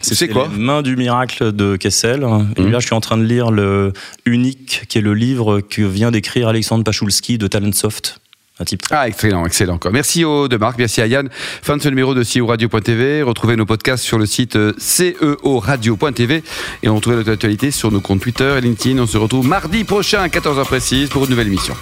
C'est 0.00 0.28
quoi 0.28 0.48
Les 0.52 0.58
Mains 0.58 0.82
du 0.82 0.96
miracle 0.96 1.52
de 1.52 1.76
Kessel. 1.76 2.26
Et 2.56 2.62
Mhm. 2.62 2.70
là, 2.70 2.78
je 2.80 2.86
suis 2.86 2.94
en 2.94 3.00
train 3.00 3.16
de 3.18 3.24
lire 3.24 3.50
le 3.50 3.92
Unique, 4.24 4.82
qui 4.88 4.98
est 4.98 5.02
le 5.02 5.14
livre 5.14 5.60
que 5.60 5.82
vient 5.82 6.10
d'écrire 6.10 6.48
Alexandre 6.48 6.84
Pachulski 6.84 7.38
de 7.38 7.46
Talentsoft. 7.46 8.20
Un 8.58 8.64
type 8.64 8.80
très 8.80 8.96
Ah, 8.96 9.06
excellent, 9.08 9.44
excellent. 9.44 9.76
Quoi. 9.76 9.90
Merci 9.90 10.24
aux 10.24 10.48
de 10.48 10.56
Marc, 10.56 10.78
merci 10.78 11.02
à 11.02 11.06
Yann. 11.06 11.28
Fin 11.62 11.76
de 11.76 11.82
ce 11.82 11.88
numéro 11.90 12.14
de 12.14 12.22
CEO 12.22 12.46
Radio.tv. 12.46 13.22
Retrouvez 13.22 13.54
nos 13.54 13.66
podcasts 13.66 14.02
sur 14.02 14.18
le 14.18 14.24
site 14.24 14.56
euh, 14.56 14.72
ceoradio.tv 14.78 16.42
et 16.82 16.88
on 16.88 16.96
retrouve 16.96 17.16
notre 17.16 17.32
actualité 17.32 17.70
sur 17.70 17.92
nos 17.92 18.00
comptes 18.00 18.20
Twitter 18.22 18.54
et 18.56 18.62
LinkedIn. 18.62 18.98
On 18.98 19.06
se 19.06 19.18
retrouve 19.18 19.46
mardi 19.46 19.84
prochain 19.84 20.22
à 20.22 20.28
14h 20.28 20.64
précise 20.64 21.10
pour 21.10 21.24
une 21.24 21.30
nouvelle 21.30 21.48
émission. 21.48 21.74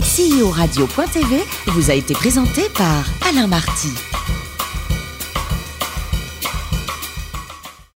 CEO 0.00 0.48
Radio.tv 0.48 1.36
vous 1.66 1.90
a 1.90 1.94
été 1.94 2.14
présenté 2.14 2.62
par 2.78 3.04
Alain 3.28 3.46
Marty. 3.46 3.90